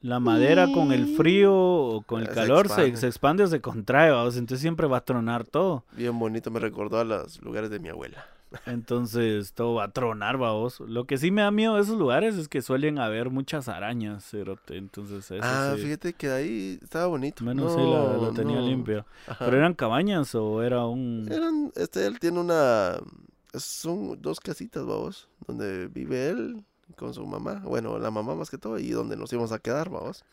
[0.00, 2.96] la madera con el frío o con el Se calor se, expande.
[2.96, 5.84] se expande o se contrae, vamos, entonces siempre va a tronar todo.
[5.92, 8.26] Bien bonito, me recordó a los lugares de mi abuela.
[8.66, 10.80] Entonces todo va a tronar, vamos.
[10.80, 14.24] Lo que sí me da miedo de esos lugares es que suelen haber muchas arañas,
[14.24, 14.76] cerote.
[14.76, 15.82] Entonces eso ah, sí.
[15.82, 17.44] fíjate que ahí estaba bonito.
[17.44, 18.66] Menos no, sí la, la tenía no.
[18.66, 19.06] limpia.
[19.26, 19.44] Ajá.
[19.44, 21.28] ¿Pero eran cabañas o era un...?
[21.30, 22.98] Eran, este, él tiene una,
[23.54, 26.64] son dos casitas, vamos, donde vive él
[26.96, 29.90] con su mamá, bueno, la mamá más que todo, y donde nos íbamos a quedar,
[29.90, 30.24] vamos.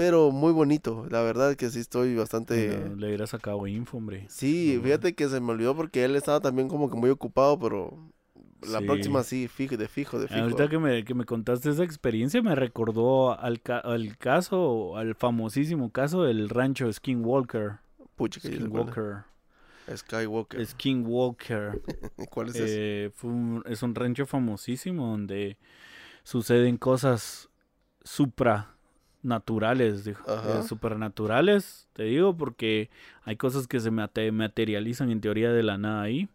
[0.00, 2.68] Pero muy bonito, la verdad que sí estoy bastante...
[2.88, 4.24] No, le hubiera sacado info, hombre.
[4.30, 4.82] Sí, No.
[4.82, 7.98] fíjate que se me olvidó porque él estaba también como que muy ocupado, pero
[8.62, 8.86] la Sí.
[8.86, 10.40] próxima sí, fijo, de fijo, de fijo.
[10.40, 15.14] Ahorita que me, que me contaste esa experiencia me recordó al, ca- al caso, al
[15.14, 17.80] famosísimo caso del rancho Skinwalker.
[18.16, 19.24] Pucha, que Skinwalker.
[19.94, 20.64] Skywalker.
[20.66, 21.80] Skinwalker.
[22.30, 23.04] ¿Cuál es ese?
[23.06, 25.58] Eh, fue un- es un rancho famosísimo donde
[26.22, 27.50] suceden cosas
[29.20, 30.24] supranaturales, dijo.
[30.60, 32.90] Eh, supernaturales, te digo, porque
[33.24, 36.28] hay cosas que se mate- materializan en teoría de la nada ahí.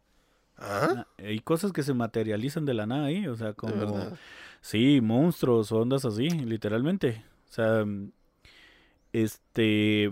[0.58, 1.06] ¿Ah?
[1.18, 3.74] Hay cosas que se materializan de la nada ahí, o sea, como...
[4.62, 7.24] Sí, monstruos o ondas así, literalmente.
[7.50, 7.86] O sea,
[9.14, 10.12] este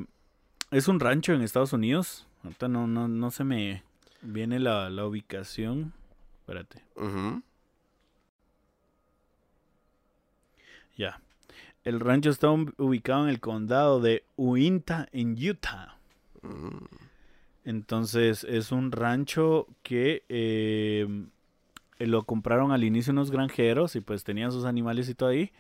[0.72, 2.28] es un rancho en Estados Unidos.
[2.44, 3.84] Ahorita no, no, no se me
[4.22, 5.94] viene la, la ubicación.
[6.42, 6.84] Espérate,
[10.98, 11.20] ya.
[11.84, 15.98] El rancho está ubicado en el condado de Uinta, en Utah.
[16.42, 16.86] Mm.
[17.66, 21.08] Entonces es un rancho que eh,
[22.00, 25.52] lo compraron al inicio unos granjeros y pues tenían sus animales y todo ahí.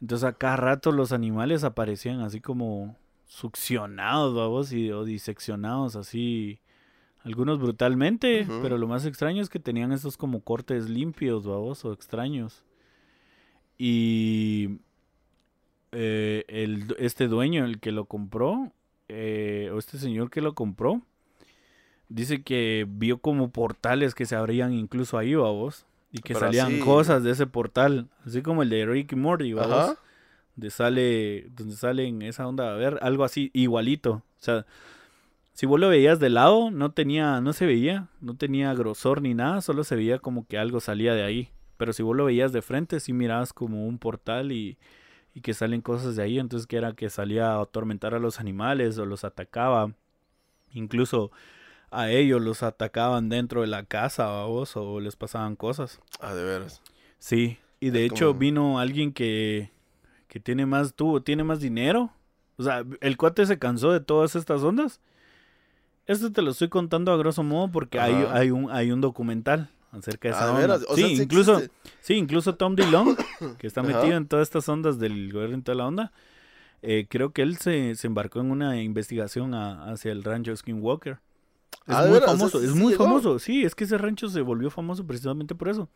[0.00, 2.96] Entonces a cada rato los animales aparecían así como
[3.26, 6.60] succionados, vamos, y, o diseccionados así.
[7.24, 11.92] Algunos brutalmente, pero lo más extraño es que tenían estos como cortes limpios, vamos, o
[11.92, 12.62] extraños.
[13.76, 14.78] Y
[15.92, 18.72] eh, el, este dueño, el que lo compró,
[19.08, 21.00] eh, o este señor que lo compró,
[22.08, 26.66] dice que vio como portales que se abrían incluso ahí, vos, y que Pero salían
[26.68, 29.94] así- cosas de ese portal, así como el de Rick y Morty, vos, Ajá.
[30.56, 34.66] donde sale, donde sale en esa onda, a ver, algo así igualito, o sea,
[35.52, 39.34] si vos lo veías de lado, no tenía, no se veía, no tenía grosor ni
[39.34, 42.52] nada, solo se veía como que algo salía de ahí, pero si vos lo veías
[42.52, 44.78] de frente, sí mirabas como un portal y,
[45.38, 48.40] y que salen cosas de ahí, entonces que era que salía a atormentar a los
[48.40, 49.92] animales o los atacaba,
[50.72, 51.30] incluso
[51.90, 56.00] a ellos los atacaban dentro de la casa vos, o les pasaban cosas.
[56.20, 56.82] Ah, de veras.
[57.18, 59.70] Sí, y de Es hecho como- vino alguien que,
[60.26, 62.10] que tiene más, tuvo, tiene más dinero.
[62.56, 65.00] O sea, el cuate se cansó de todas estas ondas.
[66.06, 69.70] Esto te lo estoy contando a grosso modo porque hay, hay un, hay un documental
[69.92, 70.60] acerca de esa Ah, onda.
[70.60, 70.84] veras.
[70.88, 71.74] O sí, sea, sí incluso, existe.
[72.00, 73.16] sí, incluso Tom DeLong,
[73.58, 73.88] que está Ajá.
[73.92, 76.12] metido en todas estas ondas del gobierno y toda la onda,
[76.82, 81.18] eh, creo que él se, se embarcó en una investigación a- hacia el rancho Skinwalker.
[81.86, 82.34] Es Ah, ¿de muy veras?
[82.34, 83.04] O sea, famoso, es muy llegó.
[83.04, 83.38] famoso.
[83.38, 85.88] Sí, es que ese rancho se volvió famoso precisamente por eso.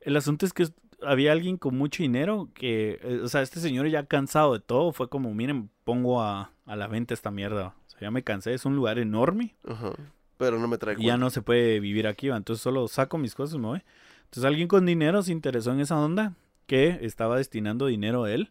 [0.00, 0.66] El asunto es que
[1.04, 4.92] había alguien con mucho dinero que, eh, o sea, este señor ya cansado de todo,
[4.92, 7.74] fue como, miren, pongo a, a la venta esta mierda.
[7.86, 9.92] O sea, ya me cansé, es un lugar enorme Ajá.
[10.42, 12.36] Pero no me trae ya no se puede vivir aquí, va.
[12.36, 13.82] Entonces solo saco mis cosas y me voy.
[14.24, 16.34] Entonces alguien con dinero se interesó en esa onda
[16.66, 18.50] que estaba destinando dinero él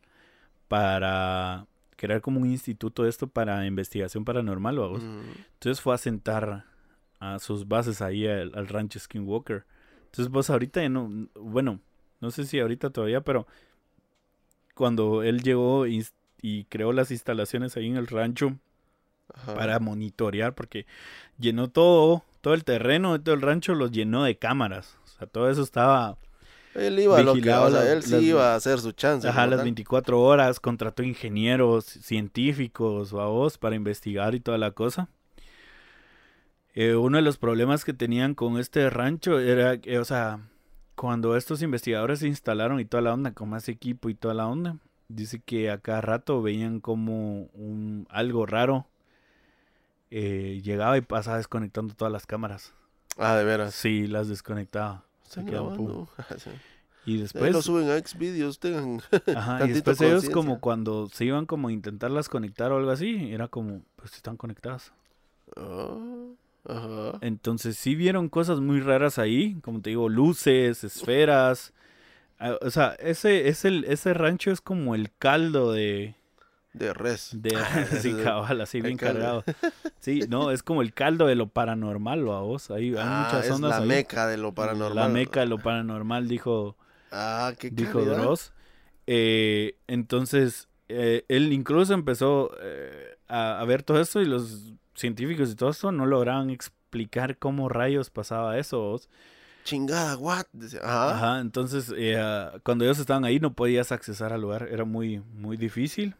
[0.69, 1.67] para
[1.97, 5.03] crear como un instituto de esto para investigación paranormal, vamos.
[5.03, 5.19] Mm.
[5.55, 6.63] Entonces fue a sentar
[7.19, 9.65] a sus bases ahí al, al rancho Skinwalker.
[10.05, 11.81] Entonces vos ahorita, ya no, bueno,
[12.21, 13.47] no sé si ahorita todavía, pero
[14.75, 16.05] cuando él llegó y,
[16.41, 18.57] y creó las instalaciones ahí en el rancho
[19.33, 19.53] Ajá.
[19.55, 20.85] para monitorear, porque
[21.39, 24.97] llenó todo, todo el terreno todo el rancho lo llenó de cámaras.
[25.03, 26.17] O sea, todo eso estaba
[26.73, 28.91] Él iba a lo que, o sea, las- él sí las- iba a hacer su
[28.93, 29.27] chance.
[29.27, 29.65] Ajá, las tal.
[29.65, 35.09] 24 horas, contrató ingenieros, científicos, vos, para investigar y toda la cosa.
[36.73, 40.39] Eh, uno de los problemas que tenían con este rancho era que, o sea,
[40.95, 44.47] cuando estos investigadores se instalaron y toda la onda, con más equipo y toda la
[44.47, 44.77] onda,
[45.09, 48.87] dice que a cada rato veían como un, algo raro
[50.11, 52.73] eh, llegaba y pasaba desconectando todas las cámaras.
[53.17, 53.73] Ah, de veras.
[53.73, 55.05] Sí, las desconectaba.
[55.23, 55.77] Se quedaban.
[57.03, 57.51] Y Ahí después...
[57.51, 59.01] lo suben a Xvideos, tengan.
[59.35, 63.31] Ajá, y después ellos como cuando se iban como a intentarlas conectar o algo así,
[63.33, 64.93] era como, pues están conectadas.
[65.55, 65.97] Ah,
[66.69, 67.17] ajá.
[67.21, 71.73] Entonces sí vieron cosas muy raras ahí, como te digo, luces, esferas.
[72.37, 76.13] Ah, O sea, ese, ese, ese rancho es como el caldo de...
[76.73, 77.29] De res.
[77.33, 77.51] de
[78.01, 79.43] sí, cabal, así el bien cargado.
[79.99, 82.71] Sí, no, es como el caldo de lo paranormal, ¿o a vos?
[82.71, 83.87] Hay, hay Ah, muchas es ondas la ahí.
[83.87, 84.95] meca de lo paranormal.
[84.95, 86.75] La meca de lo paranormal, dijo,
[87.11, 88.03] Ah, qué dijo.
[88.03, 88.51] Dross.
[89.05, 95.51] Eh, entonces, eh, él incluso empezó eh, a, a ver todo esto y los científicos
[95.51, 98.79] y todo esto no lograban explicar cómo rayos pasaba eso.
[98.79, 99.09] ¿vos?
[99.63, 100.45] Chingada, what?
[100.81, 101.15] Ajá.
[101.15, 101.93] Ajá, entonces
[102.63, 106.15] cuando ellos estaban ahí no podías accesar al lugar, era muy, muy difícil.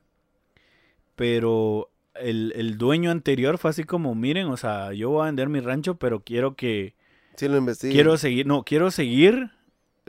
[1.21, 5.49] Pero el, el dueño anterior fue así como, miren, o sea, yo voy a vender
[5.49, 6.95] mi rancho, pero quiero que,
[7.35, 7.93] Sí, lo investigué.
[7.93, 9.51] quiero seguir, no, quiero seguir,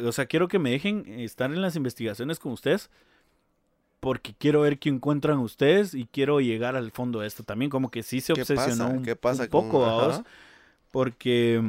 [0.03, 2.89] o sea, quiero que me dejen estar en las investigaciones con ustedes,
[4.01, 7.91] porque quiero ver qué encuentran ustedes y quiero llegar al fondo de esto también, como
[7.91, 8.97] que sí se ¿Qué obsesionó pasa?
[8.97, 10.25] un, ¿Qué pasa un poco,
[10.91, 11.63] porque,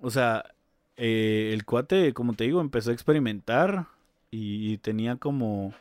[0.00, 0.44] o sea,
[0.96, 3.86] eh, el cuate, como te digo, empezó a experimentar
[4.30, 5.74] y, y tenía como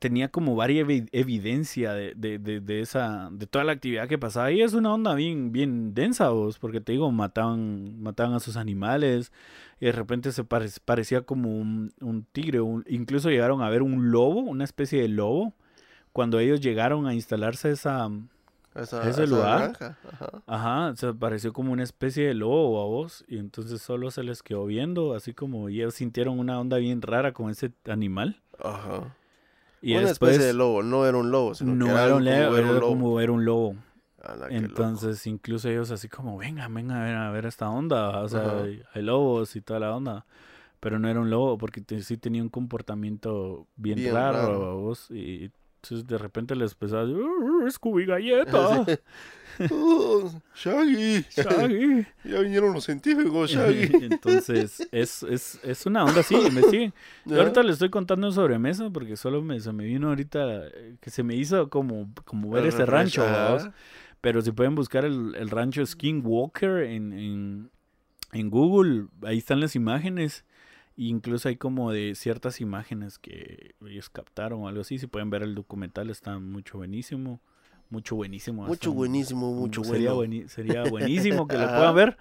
[0.00, 4.18] tenía como varia evi- evidencia de, de, de, de esa de toda la actividad que
[4.18, 8.40] pasaba ahí es una onda bien bien densa vos porque te digo mataban mataban a
[8.40, 9.32] sus animales
[9.80, 13.82] y de repente se pare- parecía como un, un tigre un- incluso llegaron a ver
[13.82, 15.54] un lobo una especie de lobo
[16.12, 18.10] cuando ellos llegaron a instalarse esa
[18.74, 19.60] Esa, ese esa lugar.
[19.78, 20.42] granja, Ajá.
[20.46, 24.42] Ajá, se pareció como una especie de lobo a vos y entonces solo se les
[24.42, 28.40] quedó viendo, así como y ellos sintieron una onda bien rara con ese animal.
[28.62, 29.14] Ajá.
[29.82, 32.14] Y una después especie de lobo, no era un lobo, sino no que era, era
[32.16, 32.94] un como león, ver un era lobo.
[32.94, 33.76] como ver un lobo.
[34.48, 34.82] Qué loco.
[34.82, 38.58] Entonces incluso ellos así como, venga, venga a ver, a ver esta onda, o sea,
[38.62, 40.26] hay, hay lobos y toda la onda.
[40.80, 44.76] Pero no era un lobo porque te- sí tenía un comportamiento bien, Bien raro, raro.
[44.80, 45.50] vos y
[45.82, 48.84] entonces de repente les empezó a decir, "Uh, Scooby Galleta,
[49.70, 51.24] Oh, Shaggy.
[51.30, 52.06] Shaggy".
[52.24, 54.04] ya vinieron los científicos, Shaggy.
[54.04, 56.94] Entonces, es, es, es una onda así, investiguen.
[57.24, 60.96] Yo ahorita le estoy contando en sobremesa porque solo me, se me vino ahorita eh,
[61.00, 63.24] que se me hizo como, como ver ese rancho.
[64.20, 67.70] Pero si pueden buscar el, el rancho Skinwalker en, en,
[68.32, 70.44] en Google, ahí están las imágenes.
[71.02, 74.98] Incluso hay como de ciertas imágenes que ellos captaron o algo así.
[74.98, 77.40] Si pueden ver el documental, está mucho buenísimo.
[77.88, 78.66] Mucho buenísimo.
[78.66, 80.34] Mucho buenísimo, mucho sería, bueno.
[80.34, 82.18] bueni- sería buenísimo que lo puedan ver.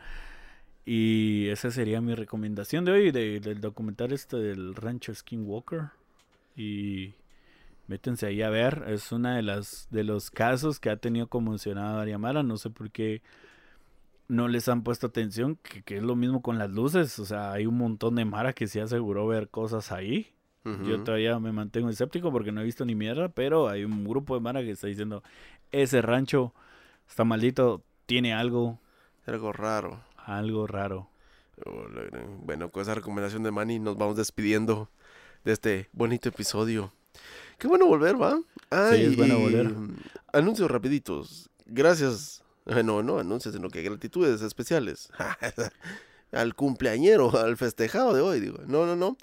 [0.85, 5.89] Y esa sería mi recomendación de hoy, de- del documental este del rancho Skinwalker.
[6.55, 7.13] Y
[7.87, 8.85] métense ahí a ver.
[8.87, 12.43] Es una de las de los casos que ha tenido conmocionada a Variamara.
[12.43, 13.21] No sé por qué
[14.29, 17.19] no les han puesto atención, que, que es lo mismo con las luces.
[17.19, 20.33] O sea, hay un montón de Mara que se aseguró ver cosas ahí.
[20.85, 24.35] Yo todavía me mantengo escéptico porque no he visto ni mierda, pero hay un grupo
[24.35, 25.23] de Mara que está diciendo,
[25.71, 26.53] ese rancho
[27.07, 28.79] está maldito, tiene algo,
[29.25, 29.99] Algo raro.
[30.17, 31.09] algo raro.
[32.45, 34.89] Bueno, con esa recomendación de Manny nos vamos despidiendo
[35.43, 36.93] de este bonito episodio.
[37.57, 38.39] Qué bueno volver, ¿va?
[38.69, 39.73] Ay, es bueno volver.
[40.33, 41.49] Anuncios rapiditos.
[41.65, 42.43] Gracias.
[42.65, 45.09] Bueno, no anuncios, sino que gratitudes especiales.
[46.31, 48.59] al cumpleañero, al festejado de hoy, digo.
[48.67, 49.17] No, no, no.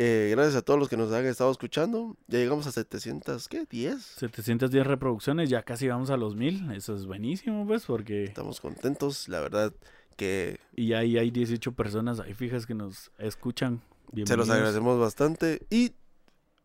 [0.00, 2.16] Eh, gracias a todos los que nos han estado escuchando.
[2.28, 3.68] Ya llegamos a 700, ¿qué?
[3.68, 3.98] ¿10?
[3.98, 8.24] 710 reproducciones, ya casi vamos a los mil, eso es buenísimo, pues, porque...
[8.24, 9.72] Estamos contentos, la verdad
[10.16, 13.80] que Y ahí hay 18 personas ahí fijas que nos escuchan.
[14.24, 15.92] se los agradecemos bastante y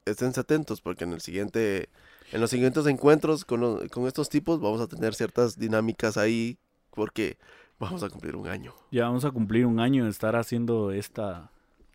[0.06, 1.90] estén atentos porque en el siguiente,
[2.34, 6.58] en los siguientes encuentros con, los- con estos tipos vamos a tener ciertas dinámicas ahí
[6.92, 7.38] porque
[7.80, 8.74] vamos a cumplir un año.
[8.92, 11.50] Ya vamos a cumplir un año de estar haciendo esta...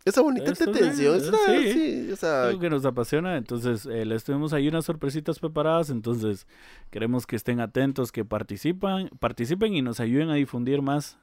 [0.04, 1.72] Esa bonita tendencia, esa- sí.
[1.72, 5.90] sí, o sea, algo que nos apasiona, entonces eh, les tuvimos ahí unas sorpresitas preparadas,
[5.90, 6.46] entonces
[6.90, 11.18] queremos que estén atentos, que participan, participen y nos ayuden a difundir más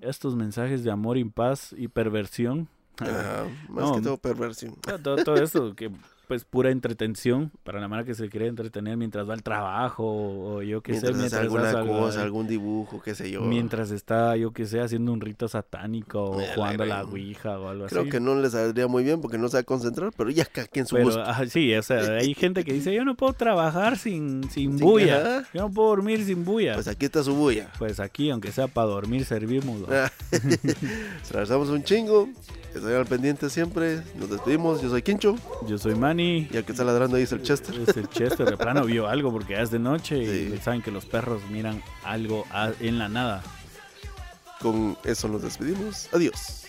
[0.00, 2.68] estos mensajes de amor y paz y perversión.
[2.98, 3.94] ajá, más No.
[3.96, 4.74] que todo perversión.
[5.02, 5.90] todo, todo eso que
[6.28, 10.62] pues pura entretención para la manera que se quiere entretener mientras va al trabajo o,
[10.62, 13.42] yo qué sé, Mientras alguna cosa, algún dibujo, qué sé yo.
[13.42, 17.10] mientras está yo qué sé haciendo un rito satánico o Me jugando a la creo.
[17.12, 18.10] ouija o algo Creo así.
[18.10, 20.66] que no les saldría muy bien porque no se va a concentrar, pero ya cada
[20.68, 21.20] quien su Pero, gusto.
[21.22, 25.44] ajá, sí, o sea, hay gente que dice, yo no puedo trabajar sin, sin bulla.
[25.52, 26.74] Yo no puedo dormir sin bulla.
[26.74, 27.70] Pues Pues, aquí está su bulla.
[27.98, 29.80] aquí, aunque sea para dormir, servimos.
[31.30, 32.28] regresamos un chingo.
[32.74, 34.02] Estoy al pendiente siempre.
[34.18, 34.80] Nos despedimos.
[34.82, 35.36] Yo soy Quincho.
[35.66, 36.48] Yo soy Manny.
[36.50, 37.74] Y el que está ladrando ahí es el Chester.
[37.86, 40.54] Es el Chester de plano vio algo porque ya es de noche Sí.
[40.54, 42.46] y saben que los perros miran algo
[42.80, 43.42] en la nada.
[44.60, 46.08] Con eso nos despedimos.
[46.12, 46.61] Adiós.